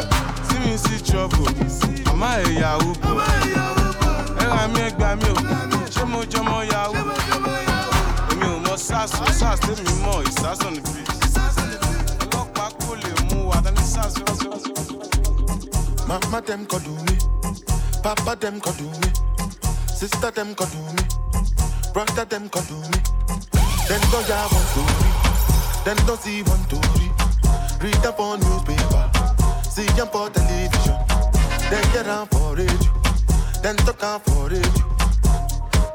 [0.49, 1.43] tí mi sì trọ́bù
[2.11, 2.91] àmọ́ ìyàwó.
[3.03, 3.23] Bò
[4.43, 5.35] ẹ ra mi ẹ gbà mí o.
[5.95, 7.01] Ṣé mo jọmọ yàwó?
[8.31, 11.01] Èmi ò mọ sars sars tèmi mọ ìsásùn níbí
[12.23, 14.15] ọlọ́pàá kò lè mú wa dání sars.
[16.09, 17.15] mama dem kọ dùn mí.
[18.03, 19.09] Papa dem kọ dùn mí.
[20.01, 21.03] Sister dem kọ dùn mí.
[21.93, 22.99] Brother dem kọ dùn mí.
[23.89, 25.28] Dem kọ yà wọn dùn mí
[25.89, 27.09] then go see one to me.
[27.81, 29.09] Read up on newspaper,
[29.65, 30.97] see them for television,
[31.70, 32.93] then get on for radio,
[33.62, 34.69] then talk on for radio.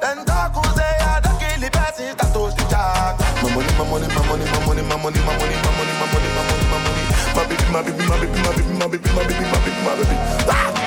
[0.02, 3.22] Then talk who say I don't kill the person that told the jack.
[3.44, 6.06] My money, my money, my money, my money, my money, my money, my money, my
[6.10, 7.04] money, my money, my money.
[7.38, 9.94] My baby, my baby, my baby, my baby, my baby, my baby, my baby, my
[9.94, 10.18] baby.
[10.50, 10.83] Ah!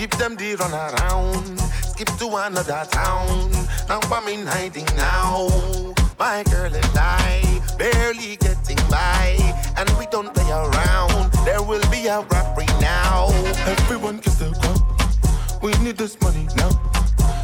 [0.00, 1.60] Give them the run around.
[1.92, 3.52] Skip to another town.
[3.86, 5.52] Now I'm in hiding now.
[6.18, 9.36] My girl and I barely getting by,
[9.76, 11.30] and we don't play around.
[11.44, 13.28] There will be a robbery now.
[13.68, 14.80] Everyone kiss the ground.
[15.60, 16.72] We need this money now.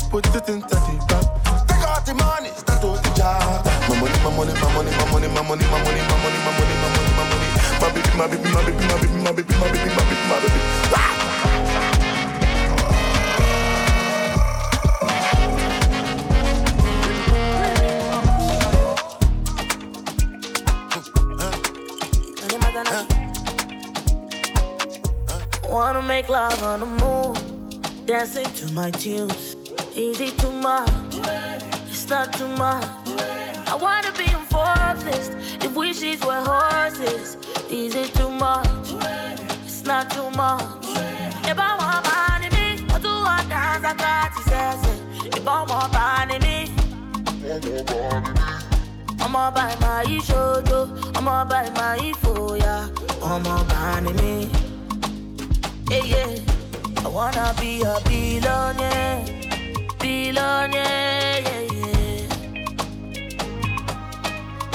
[0.08, 1.28] Put it into the bag.
[1.68, 3.68] Take out the money, start to the job.
[3.84, 6.52] My money, my money, my money, my money, my money, my money, my money, my
[6.56, 7.48] money, my money, my money.
[7.84, 10.40] My baby, my baby, my baby, my baby, my baby, my baby, my baby, my
[10.40, 11.15] baby.
[22.78, 23.06] I
[25.70, 29.56] wanna make love on the move, dancing to my tunes.
[29.94, 30.90] Easy too much,
[31.88, 32.84] it's not too much.
[33.66, 35.32] I wanna be fourth list
[35.64, 37.38] if wishes were horses.
[37.70, 38.68] Easy too much,
[39.64, 40.84] it's not too much.
[41.48, 44.76] If I want money, me, I do want dance, I got to say,
[45.28, 46.56] If I want money, me
[49.24, 50.78] ọmọ ọba ìmọ̀ ayé ṣojo
[51.18, 52.74] ọmọ ọba ìmọ̀ ayé fòyà
[53.32, 54.32] ọmọ ọba ni mí.
[55.96, 56.24] Eye,
[57.04, 59.24] I wanna be a billionaire,
[60.00, 61.40] billionaire.
[61.46, 62.34] Yeah, yeah.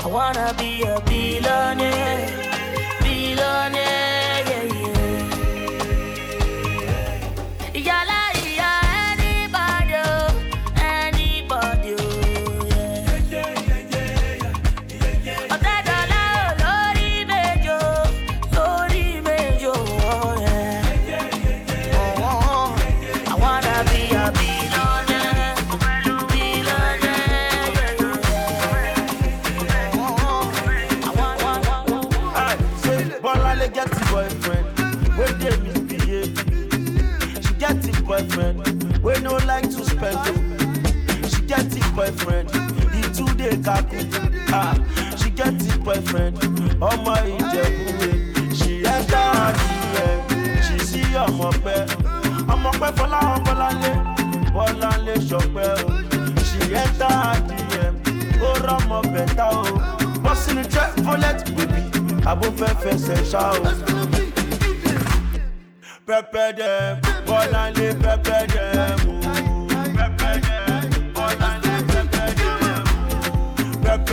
[0.04, 2.28] I wanna be a billionaire,
[3.04, 4.21] billionaire.
[41.96, 42.50] Boyfriend,
[42.94, 44.00] he too dey kaku.
[44.54, 44.74] Ah,
[45.18, 46.36] she get the boyfriend,
[46.90, 48.12] ọmọ ìjẹ̀bú-wé.
[48.58, 49.54] She enter her
[50.66, 51.80] she see ọmọ pẹ́.
[52.54, 53.92] Ọmọ pẹ́ Fọláhàn Bọ́láńlé,
[54.56, 55.90] Bọ́láńlé ṣọpẹ́ o.
[56.48, 57.16] She enter
[57.48, 57.94] DM,
[58.48, 59.64] ó rọ́mọ bẹ̀tà o.
[60.24, 61.82] Bọ́sìnì jẹ́ fọ́lẹ́t bèbí,
[62.32, 63.64] àbó fẹ́ fẹsẹ̀ ṣá o.
[66.08, 66.74] Pẹpẹ dẹ,
[67.28, 68.66] Bọ́láńlé pẹpẹ dẹ.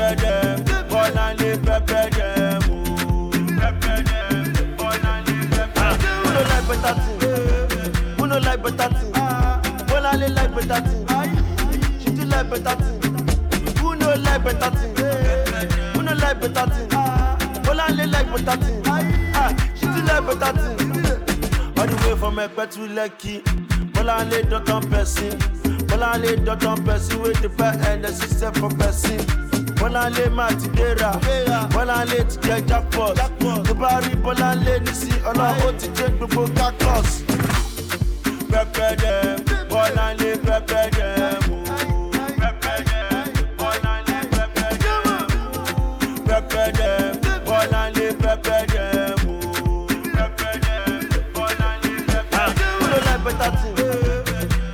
[0.08, 2.62] pepper them, burn and they pepper them.
[2.70, 5.04] Ooh, pepper them, burn.
[5.04, 7.18] Who don't like better thing?
[8.16, 9.12] Who don't like better thing?
[9.88, 12.00] Well, I like better thing.
[12.00, 13.76] She do like better thing.
[13.78, 14.96] Who no like better thing?
[15.94, 16.88] Who no like better thing?
[17.64, 18.82] Well, I like better thing.
[19.34, 20.78] Ah, she do like better thing.
[21.78, 25.38] All the way from Ekpe to Lekki, well, I lay down person.
[25.88, 29.47] Well, I lay down person with the fat and the system for person.
[29.80, 31.10] Bolanle máa ti gbéra.
[31.74, 33.16] Bolanle ti jẹ jackpot.
[33.66, 37.10] Tó bá rí Bolanle nísì ọlọ́run ó ti jẹ́ gbogbo cactus.
[38.50, 39.36] Pẹpẹ dẹ̀,
[39.70, 41.14] Bolanle pẹpẹ dẹ̀
[41.46, 41.56] mú.
[42.40, 43.08] Pẹpẹ dẹ̀,
[43.58, 45.14] Bolanle pẹpẹ dẹ̀ mú.
[46.28, 46.96] Pẹpẹ dẹ̀,
[47.46, 49.34] Bolanle pẹpẹ dẹ̀ mú.
[50.16, 50.82] Pẹpẹ dẹ̀,
[51.34, 52.82] Bolanle pẹpẹ dẹ̀ mú.
[52.82, 53.76] Who no like better thing?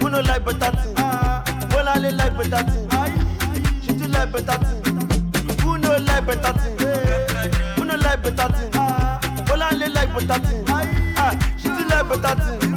[0.01, 0.94] Who no like better thing?
[0.98, 1.43] Ah.
[1.70, 2.86] Bolanle like better thing.
[3.82, 4.73] She do like better thing.
[6.26, 6.78] Like better thing?
[7.76, 8.70] Who no like better thing?
[9.44, 10.64] Bolanle like better thing.
[11.18, 12.73] Ah, she like better thing.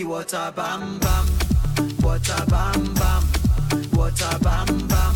[0.00, 1.26] You water bam bam,
[2.00, 3.22] water bam bam.
[3.92, 5.14] Water bam bam,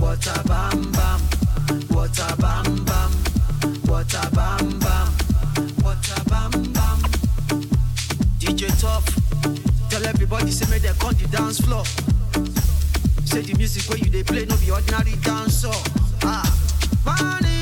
[0.00, 1.20] water bam bam,
[1.90, 3.12] water bam bam,
[3.86, 5.08] water bam bam,
[5.84, 6.98] water bam bam.
[8.40, 9.06] DJ Tough,
[9.88, 11.84] tell everybody say make them come the dance floor.
[13.26, 15.64] Say the music where you they play no be ordinary dance
[16.24, 16.42] Ah,
[17.04, 17.59] money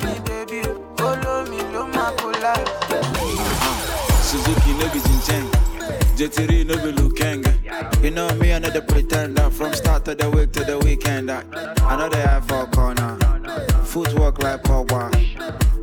[0.00, 3.00] Olómi bèbí o, olómi ló máa collapse.
[4.22, 5.50] Suzuki no be Jincheng.
[6.16, 7.52] JTR no be Lukenga.
[8.02, 9.50] You know me, I know the pretender.
[9.50, 11.30] From start to the week to the weekend.
[11.30, 11.42] I,
[11.82, 13.18] I know they have for corner.
[13.84, 15.10] Footwork like Pogba.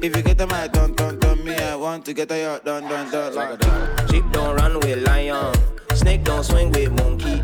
[0.01, 2.65] If you get a my done, done, done, me, I want to get a yacht
[2.65, 3.35] done, done, done.
[3.35, 5.53] Like it Sheep don't run with lion.
[5.93, 7.41] Snake don't swing with monkey.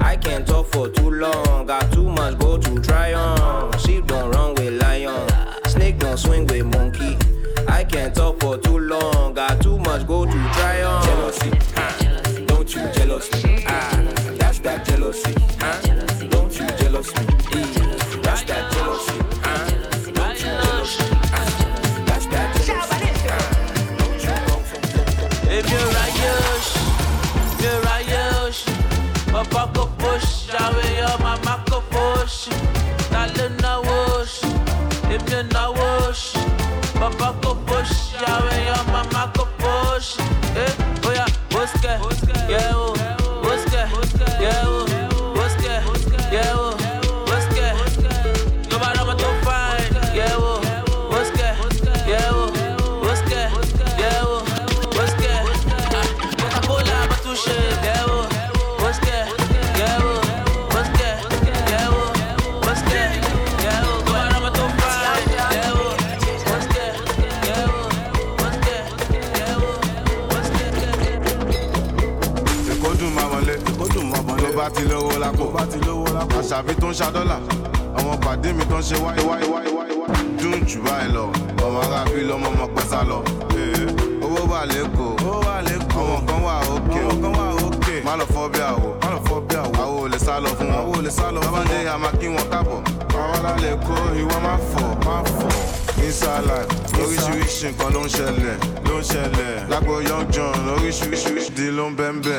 [0.00, 1.66] I can't talk for too long.
[1.66, 3.76] Got too much go to try on.
[3.78, 5.33] Sheep don't run with lion.
[6.24, 7.18] Swing with monkey.
[7.68, 9.34] I can't talk for too long.
[9.34, 11.04] Got too much go to try on.
[11.04, 11.50] Jealousy,
[76.94, 77.36] ń ṣàdọ́là
[77.98, 79.92] àwọn pàdé mi ń ṣe wáyé wáyé wáyé wáyé
[80.40, 81.24] dùn jù báyìí lọ.
[81.64, 83.18] Ọmọ arábí lọmọ ọmọ pẹ́ sá lọ.
[83.58, 83.86] Ee,
[84.24, 85.12] owó wà lẹ́kọ̀ọ́.
[86.06, 86.54] Àwọn kan wà
[87.66, 87.94] òkè.
[88.06, 88.88] Má lọ fọ́ bí àwò
[89.82, 91.02] àwò ò lè sá lọ fún wọn.
[91.44, 92.78] Bábàdé àmà kí wọn kábọ̀
[93.20, 94.88] àwọn alálẹ̀ kó ìwọ má fọ̀.
[95.06, 95.52] Má fọ̀.
[96.06, 96.58] Inside
[97.02, 98.56] oríṣiríṣi nǹkan ló ń ṣẹlẹ̀.
[98.88, 99.66] Ló ń ṣẹlẹ̀.
[99.70, 102.38] Lágbo young john oríṣiríṣi di ló ń bẹ́ ń bẹ́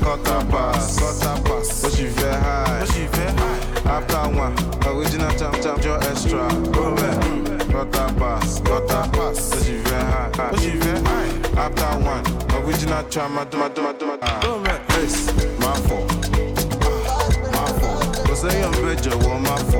[0.00, 2.82] gbọ́mẹ̀ quarter pass quarter pass ó sì fẹ́ high.
[2.82, 3.96] Ó sì fẹ́ high.
[3.96, 4.54] After one
[4.86, 6.48] original cham cham jọ extra.
[6.72, 7.72] Gbọ́mẹ̀ mm.
[7.72, 10.52] quarter pass quarter pass ó sì fẹ́ high.
[10.52, 11.32] Ó sì fẹ́ high.
[11.64, 12.24] After one
[12.58, 14.06] original cham madumadumadu
[14.40, 15.20] gbọ́mẹ̀ ace
[15.62, 16.00] máa fọ̀
[17.54, 17.92] máa fọ̀
[18.26, 19.79] kò sẹ́yìn bẹ́ẹ̀ jọ̀wọ́ máa fọ̀.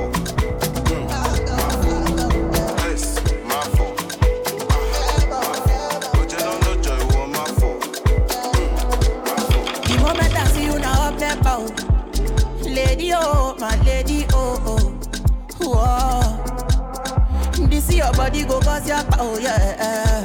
[18.31, 20.21] body go cause your power, oh, yeah.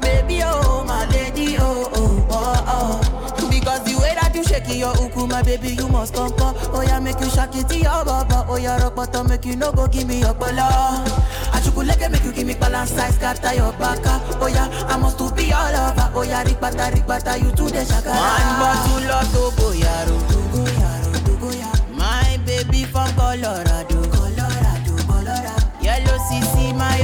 [0.00, 3.48] Baby oh, my lady oh oh oh oh.
[3.50, 6.82] Because the way that you shake your uku, my baby, you must come come Oh
[6.82, 9.72] yeah, make you shake it to your baba Oh yeah, rock bottom, make you no
[9.72, 11.04] go give me your oh, bala
[11.52, 14.20] Achukuleke make you give me balance size, scatter your baka.
[14.40, 16.10] Oh yeah, I must to be all over.
[16.14, 18.10] Oh yeah, rikbata, rikbata, you to the shaka.
[18.10, 23.95] One bottle of Togo Yaro Togo Yaro, Togo Yaro My baby from Colorado,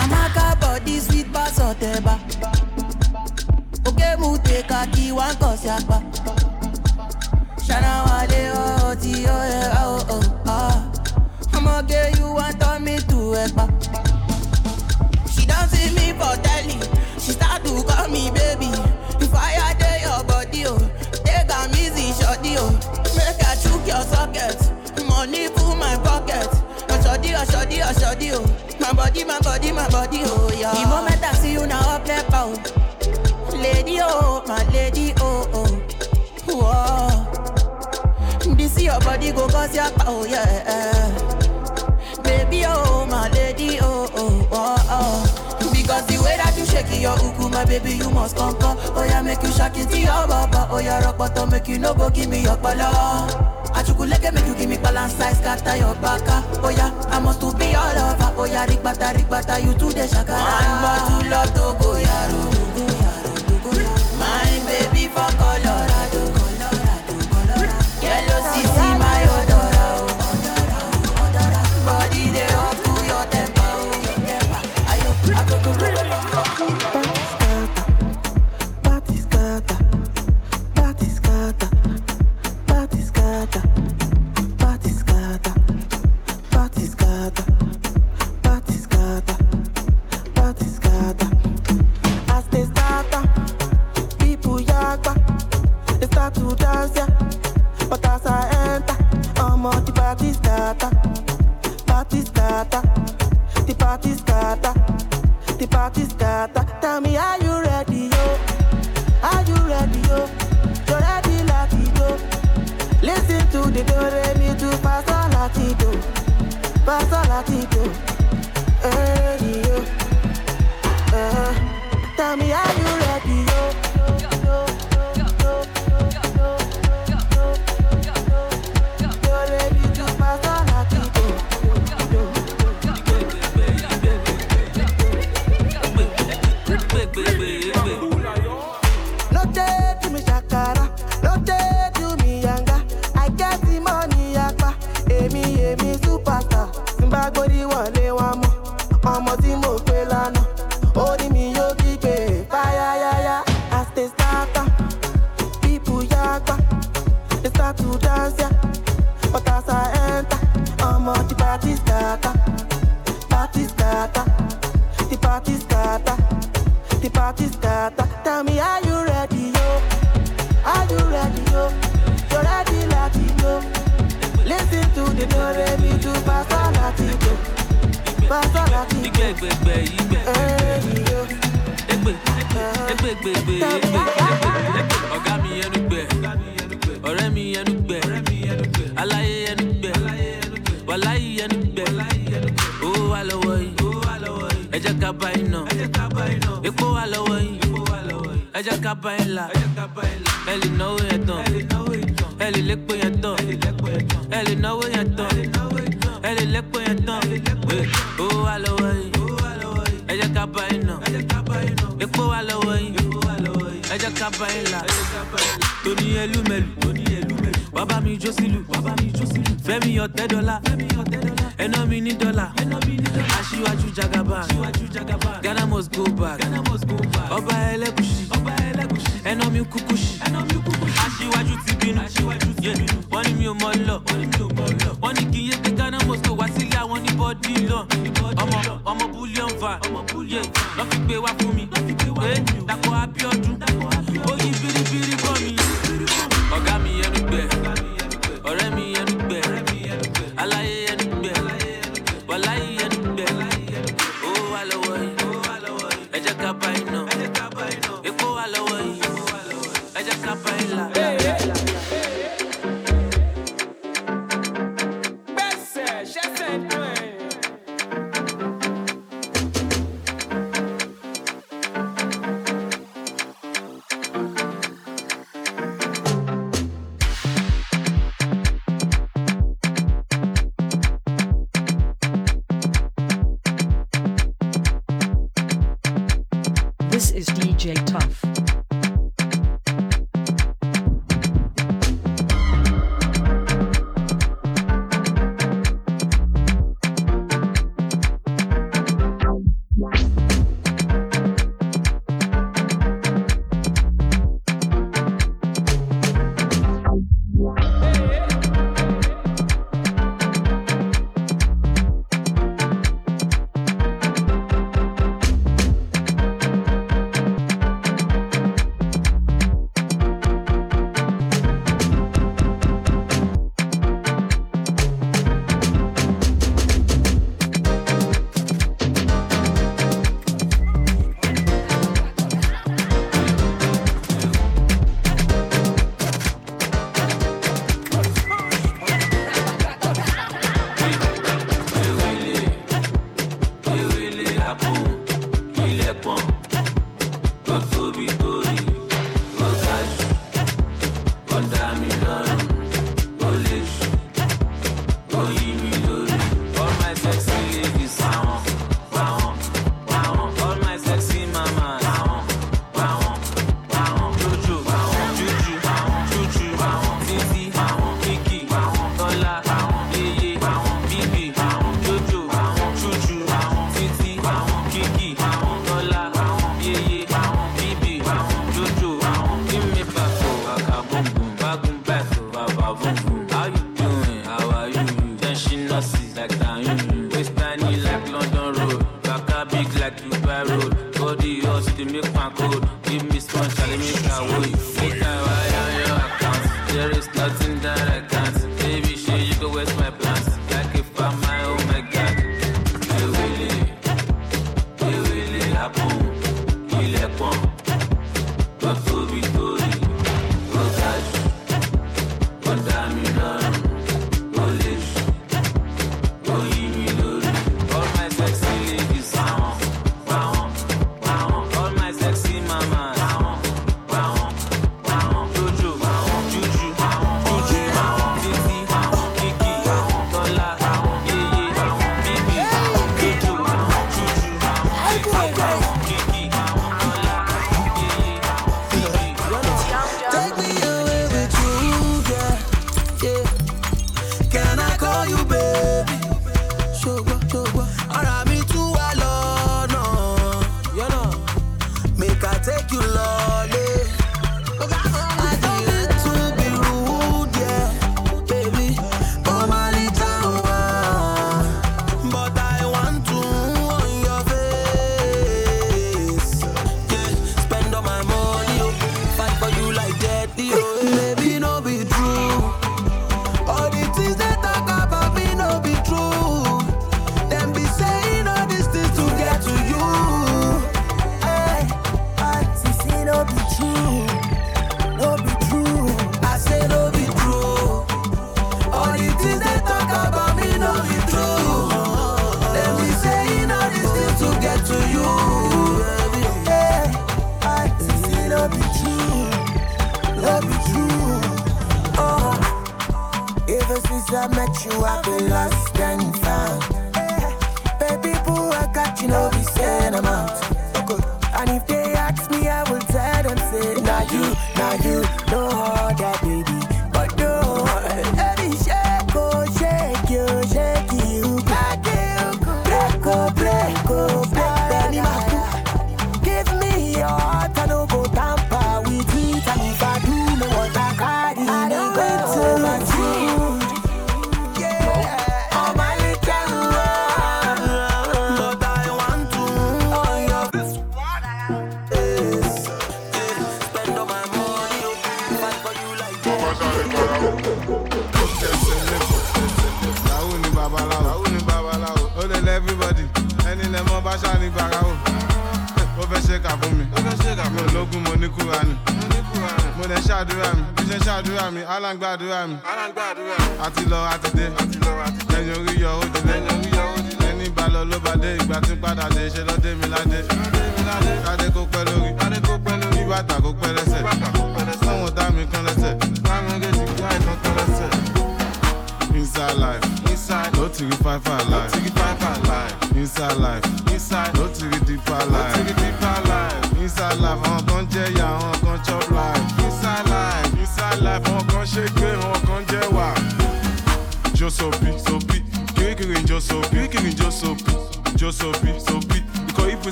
[0.00, 2.18] Amaka body sweet bass oteba
[3.86, 5.10] Oke mu te kaki
[7.66, 10.29] Shana wale oh ti oh yeah oh oh
[23.90, 24.58] your socket
[25.06, 26.46] Money full my pocket
[26.88, 27.92] Oh shorty oh shorty oh
[28.38, 28.44] oh
[28.80, 32.06] My body my body my body oh yeah The moment I see you now up
[32.06, 32.72] left out
[33.52, 35.66] Lady oh my lady oh oh
[36.46, 37.10] Whoa.
[38.54, 41.10] This your body go cause your power, yeah.
[42.22, 45.29] Baby, oh, my lady, oh, oh, oh, oh.
[45.90, 48.78] Because the way that you shake your uku, my baby, you must come, come.
[48.94, 50.68] Oh, yeah, make you shake it to your baba.
[50.70, 53.26] Oh, yeah, rock bottom, make you no go give me your bala.
[53.74, 56.46] Achukuleke make you give me balance size, scatter your baka.
[56.62, 58.30] Oh, yeah, I must to be all over.
[58.38, 60.30] Oh, yeah, rikbata, rikbata, you to the shaka.
[60.30, 62.38] One bottle of Togo, yaro.
[62.54, 64.14] Togo, yaro, Togo, yaro.
[64.14, 65.49] My baby for Colorado,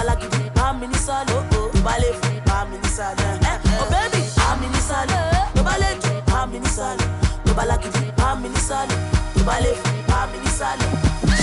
[0.00, 3.54] balagi bá mi ní sálọ o tó bá lè fún bá mi ní sálọ ẹ
[3.80, 5.18] o baby, bá mi ní sálọ
[5.54, 7.04] tó bá lè jù bá mi ní sálọ
[7.44, 7.88] tó bá lagi
[8.18, 8.96] bá mi ní sálọ
[9.34, 10.86] tó bá lè fún bá mi ní sálọ.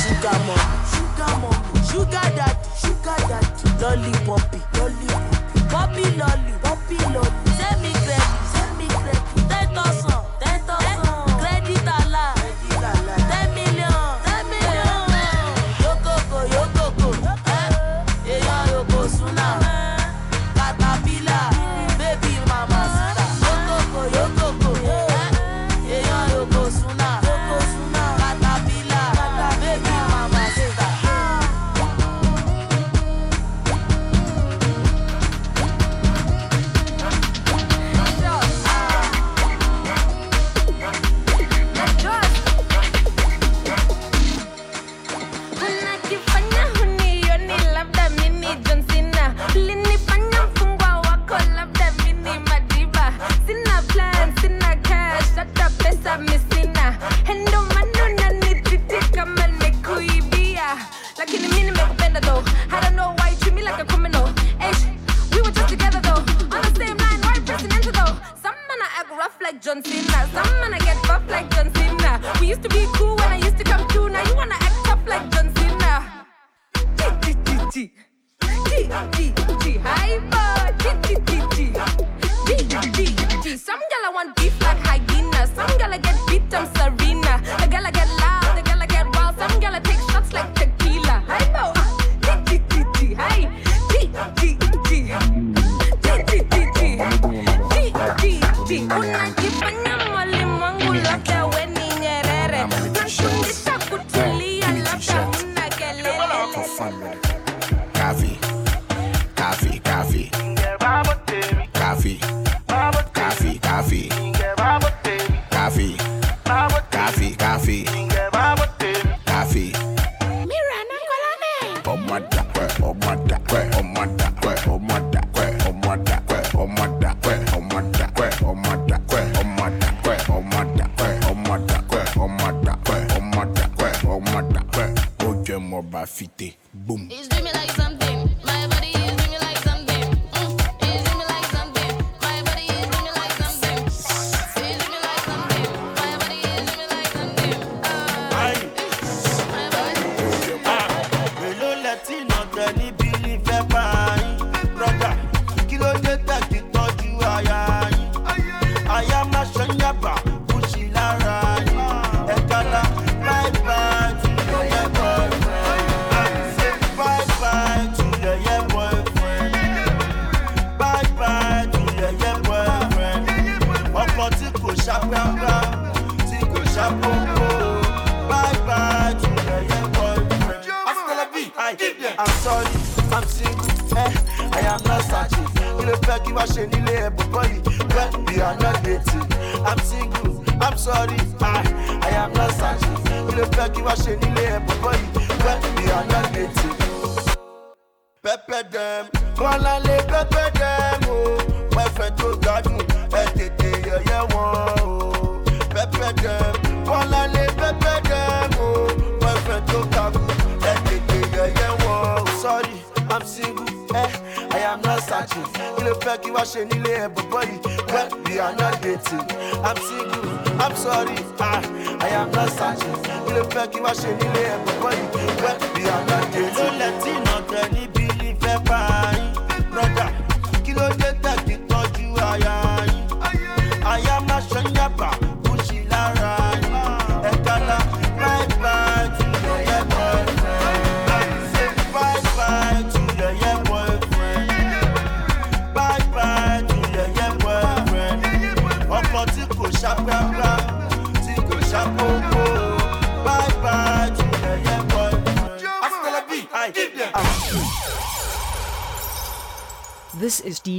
[0.01, 0.61] ṣúgà mọ̀
[0.93, 1.55] ṣúgà mọ̀
[1.89, 7.46] ṣúgà dàdí ṣúgà dàdí lọ́lì pọ̀pì lọ́lì pọ̀pì pọ̀pì lọ́lì pọ̀pì lọ́lì.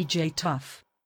[0.08, 0.87] DJ Tuff.